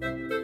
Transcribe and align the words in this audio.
Welcome 0.00 0.40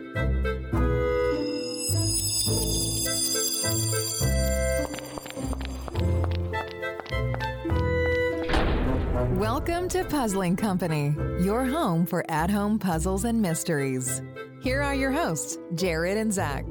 to 9.88 10.04
Puzzling 10.04 10.56
Company, 10.56 11.16
your 11.40 11.64
home 11.64 12.04
for 12.04 12.30
at 12.30 12.50
home 12.50 12.78
puzzles 12.78 13.24
and 13.24 13.40
mysteries. 13.40 14.20
Here 14.60 14.82
are 14.82 14.94
your 14.94 15.10
hosts, 15.10 15.56
Jared 15.74 16.18
and 16.18 16.30
Zach. 16.30 16.66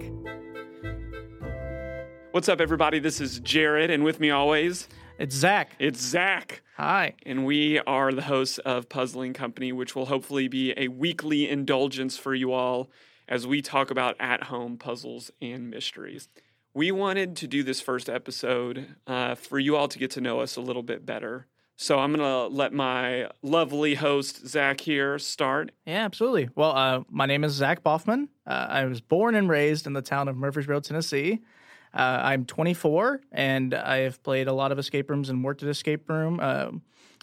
What's 2.34 2.50
up, 2.50 2.62
everybody? 2.62 3.00
This 3.00 3.20
is 3.20 3.40
Jared, 3.40 3.90
and 3.90 4.04
with 4.04 4.20
me 4.20 4.30
always, 4.30 4.88
It's 5.18 5.36
Zach. 5.36 5.71
it's 5.79 6.02
Zach. 6.02 6.61
Hi. 6.75 7.13
And 7.25 7.45
we 7.45 7.79
are 7.79 8.11
the 8.11 8.23
hosts 8.23 8.57
of 8.59 8.89
Puzzling 8.89 9.34
Company, 9.34 9.71
which 9.71 9.95
will 9.95 10.07
hopefully 10.07 10.50
be 10.50 10.73
a 10.75 10.89
weekly 10.89 11.50
indulgence 11.50 12.18
for 12.18 12.36
you 12.36 12.52
all 12.52 12.91
as 13.28 13.47
we 13.47 13.61
talk 13.61 13.91
about 13.91 14.18
at 14.20 14.43
home 14.43 14.78
puzzles 14.78 15.32
and 15.42 15.70
mysteries. 15.70 16.28
We 16.73 16.92
wanted 16.92 17.37
to 17.37 17.47
do 17.47 17.64
this 17.64 17.79
first 17.79 18.09
episode 18.09 18.96
uh, 19.07 19.36
for 19.36 19.57
you 19.57 19.78
all 19.78 19.87
to 19.87 19.97
get 19.97 20.11
to 20.11 20.21
know 20.21 20.42
us 20.42 20.57
a 20.57 20.61
little 20.61 20.83
bit 20.83 21.06
better. 21.06 21.47
So 21.78 22.00
I'm 22.00 22.14
going 22.14 22.20
to 22.20 22.54
let 22.54 22.73
my 22.73 23.29
lovely 23.42 23.95
host, 23.95 24.45
Zach, 24.47 24.82
here 24.82 25.18
start. 25.18 25.71
Yeah, 25.86 26.04
absolutely. 26.04 26.50
Well, 26.56 26.75
uh, 26.75 27.04
my 27.09 27.25
name 27.25 27.45
is 27.45 27.54
Zach 27.54 27.84
Boffman. 27.84 28.28
Uh, 28.45 28.68
I 28.70 28.86
was 28.86 29.00
born 29.00 29.36
and 29.36 29.50
raised 29.50 29.87
in 29.87 29.93
the 29.93 30.01
town 30.01 30.28
of 30.28 30.36
Murfreesboro, 30.36 30.82
Tennessee. 30.82 31.39
Uh, 31.96 32.20
I'm 32.23 32.45
24, 32.45 33.22
and 33.31 33.73
I 33.73 34.00
have 34.00 34.22
played 34.22 34.48
a 34.48 34.54
lot 34.54 34.73
of 34.73 34.80
escape 34.80 35.09
rooms 35.09 35.30
and 35.30 35.44
worked 35.44 35.64
at 35.64 35.70
escape 35.70 36.09
room 36.09 36.40
uh, 36.42 36.72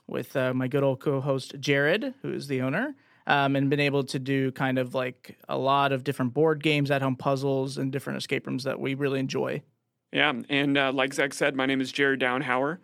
with 0.06 0.34
uh, 0.34 0.54
my 0.54 0.66
good 0.66 0.82
old 0.82 1.00
co-host 1.00 1.54
Jared, 1.60 2.14
who 2.22 2.32
is 2.32 2.46
the 2.46 2.62
owner, 2.62 2.94
um, 3.26 3.54
and 3.54 3.68
been 3.68 3.80
able 3.80 4.02
to 4.04 4.18
do 4.18 4.50
kind 4.52 4.78
of 4.78 4.94
like 4.94 5.36
a 5.48 5.58
lot 5.58 5.92
of 5.92 6.04
different 6.04 6.32
board 6.32 6.62
games, 6.62 6.90
at-home 6.90 7.16
puzzles, 7.16 7.76
and 7.76 7.92
different 7.92 8.16
escape 8.16 8.46
rooms 8.46 8.64
that 8.64 8.80
we 8.80 8.94
really 8.94 9.20
enjoy. 9.20 9.62
Yeah, 10.10 10.32
and 10.48 10.78
uh, 10.78 10.90
like 10.92 11.12
Zach 11.12 11.34
said, 11.34 11.54
my 11.54 11.66
name 11.66 11.82
is 11.82 11.92
Jared 11.92 12.20
Downhauer. 12.20 12.78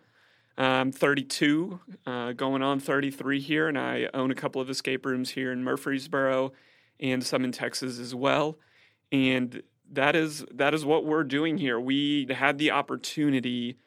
I'm 0.59 0.91
32, 0.91 1.79
uh, 2.05 2.33
going 2.33 2.61
on 2.61 2.79
33 2.79 3.39
here, 3.39 3.67
and 3.67 3.79
I 3.79 4.09
own 4.13 4.29
a 4.29 4.35
couple 4.35 4.61
of 4.61 4.69
escape 4.69 5.05
rooms 5.05 5.31
here 5.31 5.51
in 5.51 5.63
Murfreesboro 5.63 6.51
and 6.99 7.23
some 7.23 7.43
in 7.45 7.51
Texas 7.51 7.97
as 7.97 8.13
well. 8.13 8.57
And 9.11 9.63
that 9.91 10.15
is 10.15 10.45
that 10.53 10.73
is 10.73 10.85
what 10.85 11.05
we're 11.05 11.23
doing 11.23 11.57
here. 11.57 11.79
We 11.79 12.27
had 12.29 12.57
the 12.57 12.71
opportunity 12.71 13.77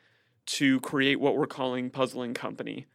to 0.45 0.81
create 0.81 1.21
what 1.21 1.37
we're 1.37 1.47
calling 1.47 1.91
Puzzling 1.91 2.35
Company. 2.35 2.87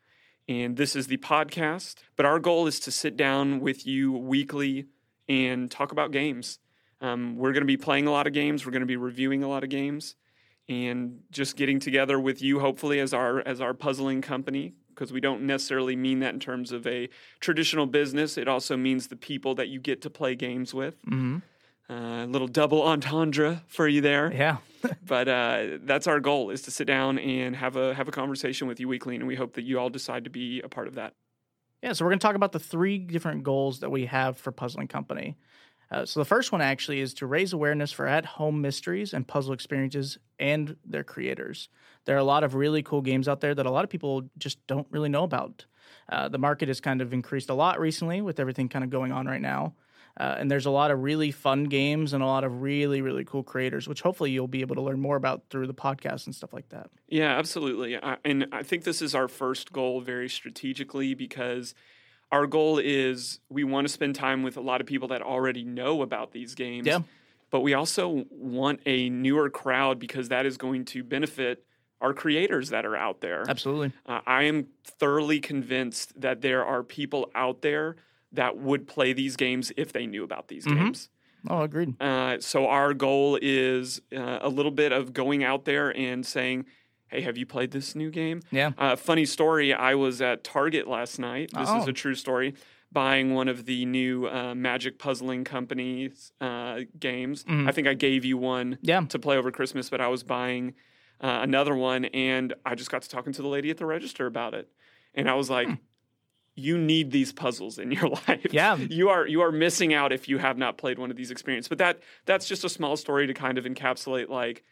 And 0.49 0.77
this 0.77 0.95
is 0.95 1.07
the 1.07 1.17
podcast, 1.17 1.95
but 2.15 2.25
our 2.25 2.39
goal 2.39 2.67
is 2.67 2.79
to 2.81 2.91
sit 2.91 3.17
down 3.17 3.59
with 3.59 3.85
you 3.85 4.13
weekly 4.13 4.85
and 5.27 5.69
talk 5.69 5.91
about 5.91 6.11
games. 6.11 6.59
Um, 7.01 7.35
we're 7.35 7.51
going 7.51 7.61
to 7.61 7.67
be 7.67 7.77
playing 7.77 8.07
a 8.07 8.11
lot 8.11 8.27
of 8.27 8.33
games. 8.33 8.65
We're 8.65 8.71
going 8.71 8.81
to 8.81 8.87
be 8.87 8.95
reviewing 8.95 9.43
a 9.43 9.49
lot 9.49 9.63
of 9.63 9.69
games 9.69 10.15
and 10.69 11.19
just 11.31 11.55
getting 11.55 11.79
together 11.79 12.19
with 12.19 12.41
you 12.41 12.59
hopefully 12.59 12.99
as 12.99 13.13
our 13.13 13.39
as 13.47 13.61
our 13.61 13.73
puzzling 13.73 14.21
company 14.21 14.73
because 14.89 15.13
we 15.13 15.21
don't 15.21 15.41
necessarily 15.43 15.95
mean 15.95 16.19
that 16.19 16.33
in 16.33 16.39
terms 16.39 16.71
of 16.71 16.85
a 16.87 17.07
traditional 17.39 17.85
business 17.85 18.37
it 18.37 18.47
also 18.47 18.75
means 18.75 19.07
the 19.07 19.15
people 19.15 19.55
that 19.55 19.69
you 19.69 19.79
get 19.79 20.01
to 20.01 20.09
play 20.09 20.35
games 20.35 20.73
with 20.73 20.95
Mm-hmm. 21.05 21.37
Uh, 21.89 22.23
a 22.23 22.27
little 22.27 22.47
double 22.47 22.81
entendre 22.81 23.63
for 23.67 23.87
you 23.87 24.01
there 24.01 24.31
Yeah. 24.33 24.57
but 25.05 25.27
uh, 25.27 25.77
that's 25.83 26.07
our 26.07 26.19
goal 26.19 26.49
is 26.49 26.61
to 26.63 26.71
sit 26.71 26.85
down 26.87 27.17
and 27.19 27.55
have 27.55 27.75
a 27.75 27.93
have 27.93 28.07
a 28.07 28.11
conversation 28.11 28.67
with 28.67 28.79
you 28.79 28.87
weekly 28.87 29.15
and 29.15 29.27
we 29.27 29.35
hope 29.35 29.53
that 29.53 29.63
you 29.63 29.79
all 29.79 29.89
decide 29.89 30.23
to 30.25 30.29
be 30.29 30.61
a 30.61 30.69
part 30.69 30.87
of 30.87 30.95
that 30.95 31.13
Yeah, 31.81 31.93
so 31.93 32.05
we're 32.05 32.11
going 32.11 32.19
to 32.19 32.27
talk 32.27 32.35
about 32.35 32.51
the 32.51 32.59
three 32.59 32.97
different 32.97 33.43
goals 33.43 33.79
that 33.79 33.89
we 33.89 34.05
have 34.05 34.37
for 34.37 34.51
Puzzling 34.51 34.87
Company. 34.87 35.37
Uh, 35.89 36.05
so 36.05 36.19
the 36.19 36.25
first 36.25 36.51
one 36.51 36.61
actually 36.61 36.99
is 36.99 37.13
to 37.13 37.25
raise 37.25 37.53
awareness 37.53 37.91
for 37.91 38.07
at-home 38.07 38.61
mysteries 38.61 39.13
and 39.13 39.27
puzzle 39.27 39.53
experiences 39.53 40.17
and 40.37 40.75
their 40.85 41.03
creators. 41.03 41.69
There 42.05 42.15
are 42.15 42.19
a 42.19 42.25
lot 42.25 42.43
of 42.43 42.55
really 42.55 42.83
cool 42.83 43.01
games 43.01 43.27
out 43.27 43.39
there 43.39 43.55
that 43.55 43.65
a 43.65 43.71
lot 43.71 43.83
of 43.85 43.89
people 43.89 44.29
just 44.37 44.65
don't 44.67 44.87
really 44.91 45.09
know 45.09 45.23
about. 45.23 45.65
Uh, 46.09 46.27
the 46.27 46.37
market 46.37 46.67
has 46.67 46.81
kind 46.81 47.01
of 47.01 47.13
increased 47.13 47.49
a 47.49 47.53
lot 47.53 47.79
recently 47.79 48.21
with 48.21 48.39
everything 48.39 48.67
kind 48.67 48.83
of 48.83 48.89
going 48.89 49.11
on 49.11 49.27
right 49.27 49.41
now. 49.41 49.73
Uh, 50.19 50.35
and 50.39 50.49
there's 50.49 50.65
a 50.65 50.71
lot 50.71 50.89
of 50.89 51.03
really 51.03 51.31
fun 51.31 51.65
games 51.65 52.13
and 52.13 52.23
a 52.23 52.25
lot 52.25 52.43
of 52.43 52.61
really, 52.61 53.01
really 53.01 53.23
cool 53.23 53.43
creators, 53.43 53.87
which 53.87 54.01
hopefully 54.01 54.31
you'll 54.31 54.47
be 54.47 54.61
able 54.61 54.75
to 54.75 54.81
learn 54.81 54.99
more 54.99 55.15
about 55.15 55.43
through 55.49 55.67
the 55.67 55.73
podcast 55.73 56.25
and 56.25 56.33
stuff 56.33 56.53
like 56.53 56.69
that. 56.69 56.89
Yeah, 57.07 57.37
absolutely. 57.37 57.97
I, 57.97 58.17
and 58.25 58.47
I 58.51 58.63
think 58.63 58.83
this 58.83 59.01
is 59.01 59.13
our 59.13 59.27
first 59.27 59.71
goal 59.71 60.01
very 60.01 60.27
strategically 60.27 61.13
because 61.13 61.75
our 62.31 62.47
goal 62.47 62.79
is 62.79 63.39
we 63.49 63.63
want 63.63 63.87
to 63.87 63.93
spend 63.93 64.15
time 64.15 64.41
with 64.41 64.57
a 64.57 64.61
lot 64.61 64.81
of 64.81 64.87
people 64.87 65.07
that 65.09 65.21
already 65.21 65.63
know 65.63 66.01
about 66.01 66.31
these 66.31 66.55
games. 66.55 66.87
Yeah. 66.87 67.01
But 67.51 67.61
we 67.61 67.73
also 67.75 68.25
want 68.29 68.81
a 68.85 69.09
newer 69.09 69.49
crowd 69.49 69.99
because 69.99 70.29
that 70.29 70.45
is 70.45 70.57
going 70.57 70.85
to 70.85 71.03
benefit 71.03 71.63
our 72.01 72.13
creators 72.13 72.69
that 72.69 72.85
are 72.85 72.95
out 72.95 73.21
there. 73.21 73.43
Absolutely. 73.47 73.91
Uh, 74.05 74.21
I 74.25 74.43
am 74.43 74.67
thoroughly 74.83 75.39
convinced 75.39 76.19
that 76.19 76.41
there 76.41 76.65
are 76.65 76.83
people 76.83 77.31
out 77.33 77.61
there 77.61 77.95
that 78.31 78.57
would 78.57 78.87
play 78.87 79.13
these 79.13 79.35
games 79.35 79.71
if 79.77 79.93
they 79.93 80.05
knew 80.05 80.23
about 80.23 80.47
these 80.47 80.65
Mhm. 80.65 80.75
games. 80.75 81.09
Oh, 81.49 81.61
agreed. 81.61 82.01
Uh, 82.01 82.39
so 82.39 82.67
our 82.67 82.93
goal 82.93 83.37
is 83.41 84.01
uh, 84.15 84.39
a 84.41 84.49
little 84.49 84.71
bit 84.71 84.91
of 84.91 85.13
going 85.13 85.43
out 85.43 85.65
there 85.65 85.95
and 85.95 86.25
saying, 86.25 86.65
"Hey, 87.07 87.21
have 87.21 87.37
you 87.37 87.45
played 87.45 87.71
this 87.71 87.95
new 87.95 88.09
game?" 88.11 88.41
Yeah. 88.51 88.71
Uh, 88.77 88.95
funny 88.95 89.23
story: 89.25 89.73
I 89.73 89.95
was 89.95 90.21
at 90.21 90.43
Target 90.43 90.87
last 90.87 91.19
night. 91.19 91.51
This 91.53 91.69
is 91.69 91.85
Oh. 91.85 91.89
a 91.89 91.93
true 91.93 92.15
story. 92.15 92.53
Buying 92.91 93.33
one 93.33 93.47
of 93.49 93.65
the 93.65 93.85
new 93.85 94.27
uh, 94.27 94.55
Magic 94.55 94.97
Puzzling 94.97 95.43
Company's 95.43 96.31
uh, 96.41 96.81
games. 96.99 97.43
Mhm. 97.45 97.67
I 97.67 97.71
think 97.71 97.87
I 97.87 97.93
gave 97.93 98.25
you 98.25 98.37
one 98.37 98.77
Yeah. 98.81 99.01
to 99.01 99.19
play 99.19 99.37
over 99.37 99.51
Christmas, 99.51 99.89
but 99.89 100.01
I 100.01 100.07
was 100.07 100.23
buying 100.23 100.73
uh, 101.21 101.39
another 101.41 101.75
one, 101.75 102.05
and 102.05 102.53
I 102.65 102.75
just 102.75 102.91
got 102.91 103.01
to 103.03 103.09
talking 103.09 103.33
to 103.33 103.41
the 103.41 103.47
lady 103.47 103.69
at 103.69 103.77
the 103.77 103.85
register 103.85 104.25
about 104.27 104.53
it, 104.53 104.69
and 105.15 105.29
I 105.29 105.33
was 105.35 105.49
like. 105.49 105.67
You 106.57 106.77
need 106.77 107.11
these 107.11 107.31
puzzles 107.31 107.77
in 107.77 107.91
your 107.91 108.09
life. 108.27 108.47
Yeah. 108.51 108.75
you 108.75 109.09
are 109.09 109.25
you 109.27 109.41
are 109.41 109.51
missing 109.51 109.93
out 109.93 110.11
if 110.11 110.27
you 110.27 110.39
have 110.39 110.57
not 110.57 110.77
played 110.77 110.97
one 110.99 111.11
of 111.11 111.15
these 111.17 111.31
experiences. 111.31 111.69
But 111.69 111.77
that 111.77 111.99
that's 112.25 112.47
just 112.47 112.63
a 112.65 112.69
small 112.69 112.97
story 112.97 113.27
to 113.27 113.33
kind 113.33 113.57
of 113.57 113.65
encapsulate 113.65 114.27
like 114.29 114.63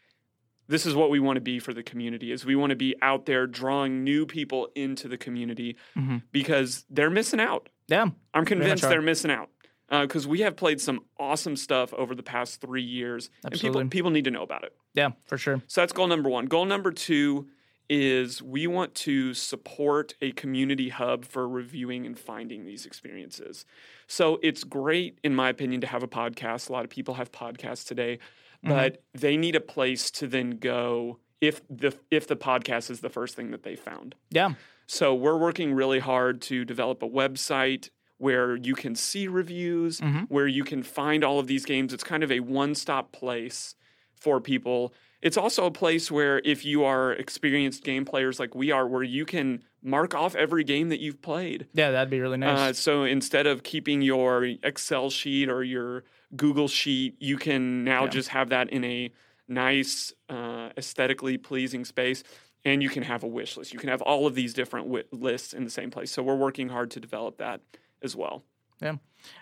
this 0.68 0.84
is 0.84 0.96
what 0.96 1.10
we 1.10 1.20
want 1.20 1.36
to 1.36 1.40
be 1.40 1.60
for 1.60 1.72
the 1.72 1.82
community 1.84 2.32
is 2.32 2.44
we 2.44 2.56
want 2.56 2.70
to 2.70 2.76
be 2.76 2.96
out 3.00 3.24
there 3.26 3.46
drawing 3.46 4.02
new 4.02 4.26
people 4.26 4.68
into 4.74 5.06
the 5.06 5.16
community 5.16 5.76
Mhm. 5.96 6.22
because 6.32 6.84
they're 6.90 7.08
missing 7.08 7.38
out. 7.38 7.68
Yeah. 7.86 8.06
I'm 8.34 8.44
convinced 8.44 8.82
they're 8.82 9.00
missing 9.00 9.30
out 9.30 9.48
because 9.88 10.26
we 10.26 10.40
have 10.40 10.56
played 10.56 10.80
some 10.80 11.04
awesome 11.20 11.54
stuff 11.54 11.94
over 11.94 12.16
the 12.16 12.22
past 12.24 12.60
three 12.60 12.82
years, 12.82 13.30
and 13.44 13.52
people 13.60 13.86
people 13.86 14.10
need 14.10 14.24
to 14.24 14.32
know 14.32 14.42
about 14.42 14.64
it. 14.64 14.74
Yeah, 14.94 15.10
for 15.26 15.38
sure. 15.38 15.62
So 15.68 15.82
that's 15.82 15.92
goal 15.92 16.08
number 16.08 16.28
one. 16.28 16.46
Goal 16.46 16.64
number 16.64 16.90
two 16.90 17.46
is 17.88 18.42
we 18.42 18.66
want 18.66 18.94
to 18.94 19.34
support 19.34 20.14
a 20.20 20.32
community 20.32 20.88
hub 20.88 21.24
for 21.24 21.48
reviewing 21.48 22.06
and 22.06 22.18
finding 22.18 22.64
these 22.64 22.86
experiences. 22.86 23.64
So 24.06 24.38
it's 24.42 24.64
great, 24.64 25.18
in 25.22 25.34
my 25.34 25.48
opinion, 25.48 25.80
to 25.82 25.86
have 25.86 26.02
a 26.02 26.08
podcast. 26.08 26.68
A 26.68 26.72
lot 26.72 26.84
of 26.84 26.90
people 26.90 27.14
have 27.14 27.32
podcasts 27.32 27.86
today, 27.86 28.18
but 28.62 29.02
they 29.14 29.36
need 29.36 29.54
a 29.54 29.60
place 29.60 30.10
to 30.12 30.26
then 30.26 30.58
go 30.58 31.18
if 31.40 31.60
the 31.68 31.94
if 32.10 32.26
the 32.26 32.36
podcast 32.36 32.90
is 32.90 33.00
the 33.00 33.10
first 33.10 33.36
thing 33.36 33.50
that 33.52 33.62
they 33.62 33.76
found. 33.76 34.14
Yeah. 34.30 34.54
So 34.86 35.14
we're 35.14 35.36
working 35.38 35.74
really 35.74 35.98
hard 35.98 36.40
to 36.42 36.64
develop 36.64 37.02
a 37.02 37.08
website 37.08 37.90
where 38.18 38.56
you 38.56 38.74
can 38.74 38.94
see 38.94 39.28
reviews, 39.28 40.00
Mhm. 40.00 40.28
where 40.30 40.46
you 40.46 40.64
can 40.64 40.82
find 40.82 41.22
all 41.22 41.38
of 41.38 41.46
these 41.46 41.64
games. 41.66 41.92
It's 41.92 42.04
kind 42.04 42.22
of 42.22 42.32
a 42.32 42.40
one-stop 42.40 43.12
place 43.12 43.74
for 44.14 44.40
people. 44.40 44.94
It's 45.22 45.36
also 45.36 45.64
a 45.66 45.70
place 45.70 46.10
where 46.10 46.40
if 46.44 46.64
you 46.64 46.84
are 46.84 47.12
experienced 47.12 47.82
game 47.84 48.04
players 48.04 48.38
like 48.38 48.54
we 48.54 48.70
are, 48.70 48.86
where 48.86 49.02
you 49.02 49.24
can 49.24 49.62
mark 49.82 50.14
off 50.14 50.34
every 50.34 50.62
game 50.64 50.88
that 50.90 51.00
you've 51.00 51.22
played. 51.22 51.66
Yeah, 51.72 51.90
that'd 51.90 52.10
be 52.10 52.20
really 52.20 52.34
Uh, 52.34 52.54
nice. 52.54 52.78
so 52.78 53.04
instead 53.04 53.46
of 53.46 53.62
keeping 53.62 54.02
your 54.02 54.44
Excel 54.62 55.10
sheet 55.10 55.48
or 55.48 55.62
your 55.64 56.04
Google 56.36 56.68
sheet, 56.68 57.16
you 57.18 57.36
can 57.38 57.82
now 57.84 58.04
Yeah. 58.04 58.10
just 58.10 58.28
have 58.30 58.50
that 58.50 58.68
in 58.70 58.84
a 58.84 59.10
nice, 59.48 60.12
uh, 60.28 60.70
aesthetically 60.76 61.38
pleasing 61.38 61.84
space. 61.84 62.22
And 62.64 62.82
you 62.82 62.88
can 62.88 63.04
have 63.04 63.22
a 63.22 63.28
wish 63.28 63.56
list. 63.56 63.72
You 63.72 63.78
can 63.78 63.88
have 63.90 64.02
all 64.02 64.26
of 64.26 64.34
these 64.34 64.52
different 64.52 64.86
wi- 64.86 65.04
lists 65.12 65.54
in 65.54 65.62
the 65.62 65.70
same 65.70 65.88
place. 65.90 66.10
So 66.10 66.20
we're 66.22 66.34
working 66.34 66.68
hard 66.70 66.90
to 66.92 67.00
develop 67.00 67.38
that 67.38 67.60
as 68.02 68.16
well. 68.16 68.44
Yeah. 68.80 68.96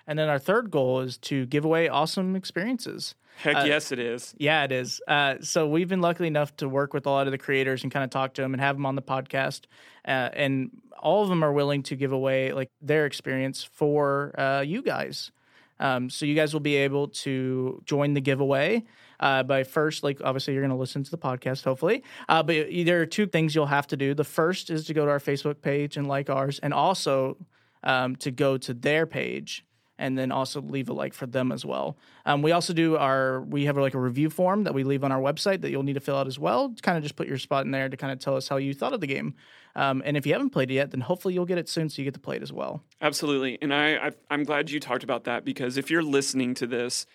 And 0.06 0.18
then 0.18 0.28
our 0.28 0.38
third 0.38 0.70
goal 0.70 1.00
is 1.00 1.18
to 1.18 1.46
give 1.46 1.64
away 1.64 1.88
awesome 1.88 2.36
experiences. 2.36 3.14
Heck 3.36 3.56
Uh, 3.56 3.64
yes, 3.66 3.92
it 3.92 3.98
is. 3.98 4.34
Yeah, 4.38 4.64
it 4.64 4.72
is. 4.72 5.00
Uh, 5.06 5.36
so 5.40 5.66
we've 5.66 5.88
been 5.88 6.00
lucky 6.00 6.26
enough 6.26 6.56
to 6.56 6.68
work 6.68 6.94
with 6.94 7.06
a 7.06 7.10
lot 7.10 7.26
of 7.26 7.32
the 7.32 7.38
creators 7.38 7.82
and 7.82 7.92
kind 7.92 8.04
of 8.04 8.10
talk 8.10 8.34
to 8.34 8.42
them 8.42 8.54
and 8.54 8.60
have 8.60 8.76
them 8.76 8.86
on 8.86 8.94
the 8.94 9.02
podcast. 9.02 9.62
Uh, 10.06 10.30
and 10.32 10.70
all 10.98 11.22
of 11.22 11.28
them 11.28 11.42
are 11.42 11.52
willing 11.52 11.82
to 11.84 11.96
give 11.96 12.12
away 12.12 12.52
like 12.52 12.70
their 12.80 13.06
experience 13.06 13.64
for 13.64 14.38
uh, 14.38 14.60
you 14.60 14.82
guys. 14.82 15.32
Um, 15.80 16.08
so 16.08 16.24
you 16.24 16.34
guys 16.34 16.52
will 16.52 16.60
be 16.60 16.76
able 16.76 17.08
to 17.08 17.82
join 17.84 18.14
the 18.14 18.20
giveaway 18.20 18.84
uh, 19.18 19.42
by 19.42 19.64
first, 19.64 20.04
like 20.04 20.20
obviously 20.24 20.54
you're 20.54 20.62
going 20.62 20.70
to 20.70 20.76
listen 20.76 21.02
to 21.02 21.10
the 21.10 21.18
podcast, 21.18 21.64
hopefully. 21.64 22.04
Uh, 22.28 22.42
but 22.42 22.68
there 22.86 23.00
are 23.00 23.06
two 23.06 23.26
things 23.26 23.54
you'll 23.54 23.66
have 23.66 23.88
to 23.88 23.96
do. 23.96 24.14
The 24.14 24.24
first 24.24 24.70
is 24.70 24.86
to 24.86 24.94
go 24.94 25.04
to 25.04 25.10
our 25.10 25.18
Facebook 25.18 25.60
page 25.60 25.96
and 25.96 26.06
like 26.06 26.30
ours, 26.30 26.60
and 26.60 26.72
also 26.72 27.36
um, 27.84 28.16
to 28.16 28.30
go 28.30 28.58
to 28.58 28.74
their 28.74 29.06
page 29.06 29.64
and 29.98 30.18
then 30.18 30.32
also 30.32 30.60
leave 30.60 30.88
a 30.88 30.92
like 30.92 31.14
for 31.14 31.26
them 31.26 31.52
as 31.52 31.64
well. 31.64 31.96
Um, 32.26 32.42
we 32.42 32.50
also 32.52 32.72
do 32.72 32.96
our 32.96 33.42
we 33.42 33.66
have 33.66 33.76
like 33.76 33.94
a 33.94 34.00
review 34.00 34.28
form 34.28 34.64
that 34.64 34.74
we 34.74 34.82
leave 34.82 35.04
on 35.04 35.12
our 35.12 35.20
website 35.20 35.60
that 35.60 35.70
you'll 35.70 35.84
need 35.84 35.94
to 35.94 36.00
fill 36.00 36.16
out 36.16 36.26
as 36.26 36.38
well. 36.38 36.74
Kind 36.82 36.96
of 36.96 37.02
just 37.02 37.16
put 37.16 37.28
your 37.28 37.38
spot 37.38 37.64
in 37.64 37.70
there 37.70 37.88
to 37.88 37.96
kind 37.96 38.12
of 38.12 38.18
tell 38.18 38.36
us 38.36 38.48
how 38.48 38.56
you 38.56 38.74
thought 38.74 38.92
of 38.92 39.00
the 39.00 39.06
game. 39.06 39.34
Um, 39.76 40.02
and 40.04 40.16
if 40.16 40.26
you 40.26 40.32
haven't 40.32 40.50
played 40.50 40.70
it 40.70 40.74
yet, 40.74 40.90
then 40.90 41.00
hopefully 41.00 41.34
you'll 41.34 41.46
get 41.46 41.58
it 41.58 41.68
soon 41.68 41.88
so 41.88 42.00
you 42.00 42.04
get 42.04 42.14
to 42.14 42.20
play 42.20 42.36
it 42.36 42.42
as 42.42 42.52
well. 42.52 42.82
Absolutely. 43.00 43.58
And 43.62 43.72
I, 43.72 44.08
I 44.08 44.10
I'm 44.30 44.44
glad 44.44 44.70
you 44.70 44.80
talked 44.80 45.04
about 45.04 45.24
that 45.24 45.44
because 45.44 45.76
if 45.76 45.90
you're 45.90 46.02
listening 46.02 46.54
to 46.54 46.66
this, 46.66 47.06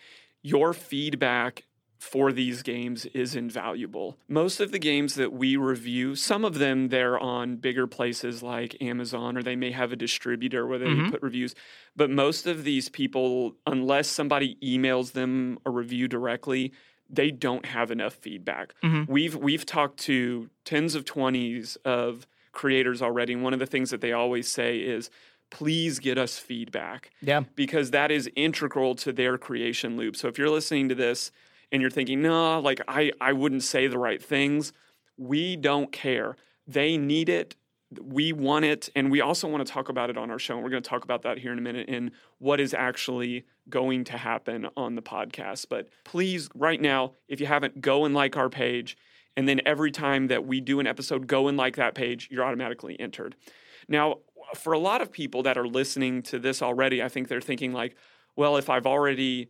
your 0.41 0.73
feedback 0.73 1.65
for 1.99 2.31
these 2.31 2.63
games 2.63 3.05
is 3.07 3.35
invaluable. 3.35 4.17
Most 4.29 4.61
of 4.61 4.71
the 4.71 4.79
games 4.79 5.15
that 5.15 5.33
we 5.33 5.57
review, 5.57 6.15
some 6.15 6.45
of 6.45 6.57
them 6.57 6.87
they're 6.87 7.19
on 7.19 7.57
bigger 7.57 7.87
places 7.87 8.41
like 8.41 8.81
Amazon 8.81 9.37
or 9.37 9.43
they 9.43 9.57
may 9.57 9.71
have 9.71 9.91
a 9.91 9.97
distributor 9.97 10.65
where 10.65 10.79
they 10.79 10.85
Mhm. 10.87 11.11
put 11.11 11.21
reviews. 11.21 11.53
But 11.97 12.09
most 12.09 12.47
of 12.47 12.63
these 12.63 12.87
people, 12.87 13.57
unless 13.67 14.07
somebody 14.07 14.55
emails 14.63 15.11
them 15.11 15.59
a 15.65 15.69
review 15.69 16.07
directly, 16.07 16.71
they 17.09 17.31
don't 17.31 17.65
have 17.65 17.91
enough 17.91 18.13
feedback. 18.13 18.73
Mhm. 18.81 19.07
We've 19.09 19.35
we've 19.35 19.65
talked 19.65 19.99
to 20.01 20.49
tens 20.63 20.95
of 20.95 21.03
twenties 21.03 21.75
of 21.83 22.25
creators 22.53 23.01
already, 23.01 23.33
and 23.33 23.43
one 23.43 23.53
of 23.53 23.59
the 23.59 23.65
things 23.65 23.89
that 23.89 23.99
they 23.99 24.13
always 24.13 24.47
say 24.47 24.79
is 24.79 25.09
please 25.51 25.99
get 25.99 26.17
us 26.17 26.37
feedback 26.39 27.09
Yeah. 27.21 27.41
because 27.55 27.91
that 27.91 28.09
is 28.11 28.29
integral 28.35 28.93
to 28.95 29.11
their 29.11 29.37
creation 29.37 29.97
loop. 29.97 30.15
So 30.15 30.27
if 30.27 30.37
you're 30.37 30.49
listening 30.49 30.87
to 30.89 30.95
this 30.95 31.31
and 31.71 31.81
you're 31.81 31.91
thinking, 31.91 32.21
no, 32.21 32.59
like 32.59 32.81
I, 32.87 33.11
I 33.21 33.33
wouldn't 33.33 33.63
say 33.63 33.87
the 33.87 33.97
right 33.97 34.21
things, 34.21 34.73
we 35.17 35.55
don't 35.55 35.91
care. 35.91 36.35
They 36.67 36.97
need 36.97 37.29
it. 37.29 37.55
We 38.01 38.33
want 38.33 38.65
it. 38.65 38.89
And 38.95 39.09
we 39.09 39.21
also 39.21 39.47
want 39.47 39.65
to 39.65 39.71
talk 39.71 39.89
about 39.89 40.09
it 40.09 40.17
on 40.17 40.29
our 40.29 40.39
show. 40.39 40.55
And 40.55 40.63
we're 40.63 40.69
going 40.69 40.83
to 40.83 40.89
talk 40.89 41.03
about 41.03 41.23
that 41.23 41.39
here 41.39 41.51
in 41.51 41.57
a 41.57 41.61
minute 41.61 41.89
in 41.89 42.11
what 42.37 42.59
is 42.59 42.73
actually 42.73 43.45
going 43.67 44.03
to 44.05 44.17
happen 44.17 44.67
on 44.77 44.95
the 44.95 45.01
podcast. 45.01 45.67
But 45.69 45.89
please, 46.03 46.49
right 46.53 46.79
now, 46.79 47.13
if 47.27 47.39
you 47.39 47.47
haven't, 47.47 47.81
go 47.81 48.05
and 48.05 48.13
like 48.13 48.37
our 48.37 48.49
page. 48.49 48.95
And 49.35 49.47
then 49.47 49.61
every 49.65 49.91
time 49.91 50.27
that 50.27 50.45
we 50.45 50.61
do 50.61 50.79
an 50.79 50.87
episode, 50.87 51.27
go 51.27 51.47
and 51.47 51.57
like 51.57 51.75
that 51.77 51.95
page, 51.95 52.27
you're 52.31 52.43
automatically 52.43 52.99
entered. 52.99 53.35
Now, 53.87 54.17
for 54.55 54.73
a 54.73 54.79
lot 54.79 55.01
of 55.01 55.11
people 55.11 55.43
that 55.43 55.57
are 55.57 55.67
listening 55.67 56.21
to 56.23 56.39
this 56.39 56.61
already, 56.61 57.01
I 57.01 57.09
think 57.09 57.27
they're 57.27 57.41
thinking 57.41 57.71
like, 57.71 57.95
well, 58.35 58.57
if 58.57 58.69
I've 58.69 58.85
already 58.85 59.49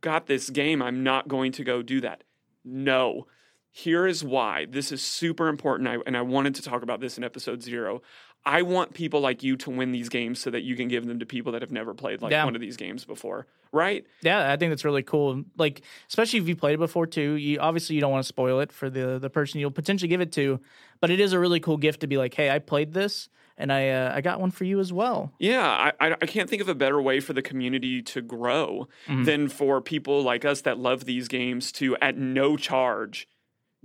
got 0.00 0.26
this 0.26 0.50
game, 0.50 0.82
I'm 0.82 1.02
not 1.02 1.28
going 1.28 1.52
to 1.52 1.64
go 1.64 1.82
do 1.82 2.00
that. 2.02 2.24
No. 2.64 3.26
Here 3.70 4.06
is 4.06 4.24
why. 4.24 4.66
This 4.68 4.90
is 4.90 5.02
super 5.02 5.48
important. 5.48 5.88
I, 5.88 5.98
and 6.06 6.16
I 6.16 6.22
wanted 6.22 6.54
to 6.56 6.62
talk 6.62 6.82
about 6.82 7.00
this 7.00 7.16
in 7.18 7.24
episode 7.24 7.62
zero. 7.62 8.02
I 8.44 8.62
want 8.62 8.94
people 8.94 9.20
like 9.20 9.42
you 9.42 9.56
to 9.58 9.70
win 9.70 9.92
these 9.92 10.08
games 10.08 10.38
so 10.38 10.50
that 10.50 10.62
you 10.62 10.74
can 10.74 10.88
give 10.88 11.06
them 11.06 11.18
to 11.18 11.26
people 11.26 11.52
that 11.52 11.62
have 11.62 11.70
never 11.72 11.92
played 11.92 12.22
like 12.22 12.30
Yeah. 12.32 12.44
one 12.44 12.54
of 12.54 12.60
these 12.60 12.76
games 12.76 13.04
before. 13.04 13.46
Right? 13.72 14.06
Yeah, 14.22 14.50
I 14.50 14.56
think 14.56 14.70
that's 14.70 14.84
really 14.84 15.02
cool. 15.02 15.44
Like, 15.58 15.82
especially 16.08 16.38
if 16.38 16.48
you 16.48 16.56
played 16.56 16.74
it 16.74 16.78
before 16.78 17.06
too. 17.06 17.32
You 17.32 17.58
obviously 17.58 17.94
you 17.96 18.00
don't 18.00 18.10
want 18.10 18.22
to 18.24 18.28
spoil 18.28 18.60
it 18.60 18.72
for 18.72 18.88
the 18.88 19.18
the 19.18 19.28
person 19.28 19.60
you'll 19.60 19.70
potentially 19.70 20.08
give 20.08 20.22
it 20.22 20.32
to, 20.32 20.60
but 21.00 21.10
it 21.10 21.20
is 21.20 21.34
a 21.34 21.38
really 21.38 21.60
cool 21.60 21.76
gift 21.76 22.00
to 22.00 22.06
be 22.06 22.16
like, 22.16 22.32
hey, 22.32 22.48
I 22.50 22.60
played 22.60 22.94
this, 22.94 23.28
and 23.58 23.70
I 23.72 23.88
uh, 23.90 24.12
I 24.14 24.20
got 24.22 24.40
one 24.40 24.50
for 24.50 24.64
you 24.64 24.80
as 24.80 24.92
well. 24.92 25.32
Yeah, 25.38 25.92
I, 26.00 26.12
I 26.20 26.26
can't 26.26 26.48
think 26.48 26.62
of 26.62 26.68
a 26.68 26.74
better 26.74 27.02
way 27.02 27.20
for 27.20 27.32
the 27.34 27.42
community 27.42 28.00
to 28.02 28.22
grow 28.22 28.88
than 29.08 29.48
for 29.48 29.80
people 29.82 30.22
like 30.22 30.44
us 30.44 30.62
that 30.62 30.78
love 30.78 31.04
these 31.04 31.28
games 31.28 31.70
to, 31.72 31.96
at 32.00 32.16
no 32.16 32.56
charge, 32.56 33.28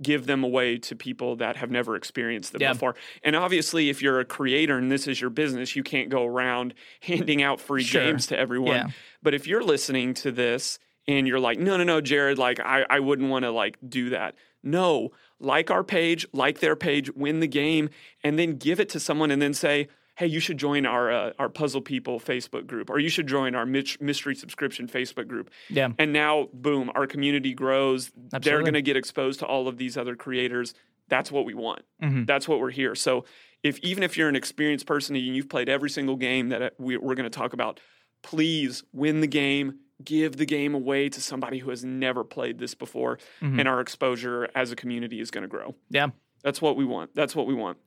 give 0.02 0.26
them 0.26 0.42
away 0.42 0.78
to 0.78 0.96
people 0.96 1.36
that 1.36 1.56
have 1.56 1.70
never 1.70 1.94
experienced 1.96 2.52
them 2.52 2.62
Yeah. 2.62 2.72
before. 2.72 2.94
And 3.22 3.36
obviously, 3.36 3.90
if 3.90 4.00
you're 4.02 4.20
a 4.20 4.24
creator 4.24 4.76
and 4.78 4.90
this 4.90 5.06
is 5.06 5.20
your 5.20 5.30
business, 5.30 5.76
you 5.76 5.82
can't 5.82 6.08
go 6.08 6.24
around 6.24 6.74
handing 7.00 7.42
out 7.42 7.60
free 7.60 7.82
Sure. 7.84 8.02
games 8.02 8.26
to 8.28 8.38
everyone. 8.38 8.74
Yeah. 8.76 8.86
But 9.22 9.34
if 9.34 9.46
you're 9.46 9.62
listening 9.62 10.14
to 10.14 10.32
this 10.32 10.78
and 11.06 11.28
you're 11.28 11.38
like, 11.40 11.58
no, 11.58 11.76
no, 11.76 11.84
no, 11.84 12.00
Jared, 12.00 12.38
like 12.38 12.58
I, 12.60 12.84
I 12.88 13.00
wouldn't 13.00 13.28
want 13.30 13.44
to 13.44 13.50
like 13.50 13.76
do 13.86 14.10
that. 14.10 14.34
No, 14.64 15.10
like 15.38 15.70
our 15.70 15.84
page, 15.84 16.26
like 16.32 16.60
their 16.60 16.76
page, 16.76 17.10
win 17.14 17.40
the 17.40 17.46
game, 17.46 17.90
and 18.22 18.38
then 18.38 18.56
give 18.56 18.80
it 18.80 18.88
to 18.90 19.00
someone, 19.00 19.30
and 19.30 19.40
then 19.42 19.54
say, 19.54 19.88
"Hey, 20.16 20.26
you 20.26 20.40
should 20.40 20.58
join 20.58 20.86
our 20.86 21.10
uh, 21.12 21.32
our 21.38 21.48
Puzzle 21.48 21.80
People 21.82 22.18
Facebook 22.18 22.66
group, 22.66 22.88
or 22.90 22.98
you 22.98 23.08
should 23.08 23.26
join 23.26 23.54
our 23.54 23.66
Mystery 23.66 24.34
Subscription 24.34 24.88
Facebook 24.88 25.28
group." 25.28 25.50
Yeah, 25.68 25.90
And 25.98 26.12
now, 26.12 26.48
boom, 26.52 26.90
our 26.94 27.06
community 27.06 27.52
grows. 27.54 28.10
Absolutely. 28.32 28.38
They're 28.50 28.60
going 28.60 28.74
to 28.74 28.82
get 28.82 28.96
exposed 28.96 29.40
to 29.40 29.46
all 29.46 29.68
of 29.68 29.76
these 29.76 29.96
other 29.96 30.16
creators. 30.16 30.74
That's 31.08 31.30
what 31.30 31.44
we 31.44 31.52
want. 31.54 31.82
Mhm. 32.02 32.26
That's 32.26 32.48
what 32.48 32.60
we're 32.60 32.70
here. 32.70 32.94
So, 32.94 33.26
if 33.62 33.78
even 33.80 34.02
if 34.02 34.16
you're 34.16 34.28
an 34.30 34.36
experienced 34.36 34.86
person 34.86 35.14
and 35.16 35.24
you've 35.36 35.48
played 35.50 35.68
every 35.68 35.90
single 35.90 36.16
game 36.16 36.48
that 36.48 36.62
uh, 36.62 36.70
we, 36.78 36.96
we're 36.96 37.14
going 37.14 37.30
to 37.30 37.38
talk 37.38 37.52
about, 37.52 37.80
please 38.22 38.82
win 38.92 39.20
the 39.20 39.26
game. 39.26 39.80
Give 40.02 40.36
the 40.36 40.46
game 40.46 40.74
away 40.74 41.08
to 41.08 41.20
somebody 41.20 41.58
who 41.58 41.70
has 41.70 41.84
never 41.84 42.24
played 42.24 42.58
this 42.58 42.74
before, 42.74 43.18
Mhm. 43.40 43.60
and 43.60 43.68
our 43.68 43.80
exposure 43.80 44.48
as 44.54 44.72
a 44.72 44.76
community 44.76 45.20
is 45.20 45.30
going 45.30 45.42
to 45.42 45.48
grow. 45.48 45.74
yeah, 45.90 46.08
That's 46.42 46.60
what 46.60 46.76
we 46.76 46.84
want. 46.84 47.14
That's 47.14 47.34
what 47.36 47.46
we 47.46 47.54
want. 47.54 47.78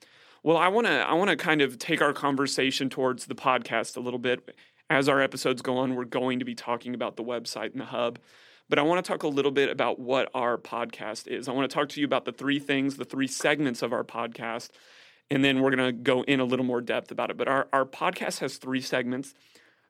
Well, 0.42 0.56
I 0.58 0.68
want 0.70 0.88
to 0.88 0.94
I 0.94 1.14
want 1.14 1.30
to 1.30 1.36
kind 1.36 1.62
of 1.62 1.78
take 1.78 2.02
our 2.02 2.14
conversation 2.14 2.90
towards 2.90 3.26
the 3.26 3.36
podcast 3.36 3.98
a 3.98 4.00
little 4.00 4.20
bit. 4.20 4.56
As 4.90 5.10
our 5.10 5.20
episodes 5.22 5.62
go 5.62 5.78
on, 5.80 5.96
we're 5.96 6.06
going 6.06 6.40
to 6.40 6.46
be 6.46 6.56
talking 6.56 6.94
about 6.96 7.18
the 7.18 7.24
website 7.24 7.72
and 7.74 7.82
the 7.82 7.86
hub. 7.86 8.20
But 8.70 8.80
I 8.80 8.84
want 8.84 9.04
to 9.04 9.08
talk 9.12 9.24
a 9.24 9.28
little 9.28 9.52
bit 9.52 9.70
about 9.70 10.00
what 10.00 10.30
our 10.34 10.58
podcast 10.58 11.28
is. 11.28 11.48
I 11.50 11.52
want 11.52 11.70
to 11.70 11.74
talk 11.74 11.90
to 11.90 12.00
you 12.00 12.06
about 12.06 12.24
the 12.26 12.32
three 12.32 12.60
things, 12.60 12.96
the 12.96 13.06
three 13.06 13.28
segments 13.28 13.82
of 13.82 13.92
our 13.94 14.04
podcast, 14.06 14.70
and 15.30 15.44
then 15.44 15.60
we're 15.62 15.72
going 15.76 15.86
to 15.86 15.92
go 15.92 16.22
in 16.24 16.40
a 16.40 16.46
little 16.46 16.66
more 16.66 16.80
depth 16.82 17.12
about 17.12 17.30
it. 17.32 17.38
But 17.38 17.48
our, 17.50 17.68
our 17.74 17.86
podcast 17.86 18.40
has 18.40 18.58
three 18.58 18.82
segments. 18.82 19.34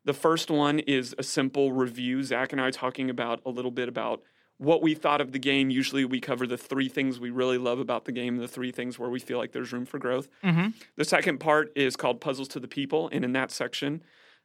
The 0.07 0.13
first 0.13 0.49
one 0.49 0.79
is 0.79 1.13
a 1.17 1.23
simple 1.23 1.73
review. 1.73 2.23
Zach 2.23 2.53
and 2.53 2.61
I 2.61 2.71
talking 2.71 3.09
about 3.09 3.41
a 3.45 3.49
little 3.49 3.71
bit 3.71 3.89
about 3.89 4.23
what 4.57 4.81
we 4.81 4.95
thought 4.95 5.19
of 5.19 5.33
the 5.33 5.37
game. 5.37 5.69
Usually 5.69 6.05
we 6.05 6.21
cover 6.21 6.47
the 6.47 6.57
three 6.57 6.87
things 6.87 7.19
we 7.19 7.29
really 7.29 7.57
love 7.57 7.79
about 7.79 8.05
the 8.05 8.13
game, 8.13 8.37
the 8.37 8.47
three 8.47 8.71
things 8.71 8.97
where 8.97 9.09
we 9.09 9.19
feel 9.19 9.37
like 9.37 9.51
there's 9.51 9.73
room 9.73 9.85
for 9.85 9.99
growth. 9.99 10.29
Mhm. 10.45 10.73
The 10.95 11.03
second 11.03 11.39
part 11.39 11.73
is 11.75 11.97
called 11.97 12.21
Puzzles 12.21 12.47
to 12.49 12.59
the 12.61 12.69
People. 12.69 13.09
And 13.11 13.25
in 13.25 13.33
that 13.33 13.51
section, 13.51 14.01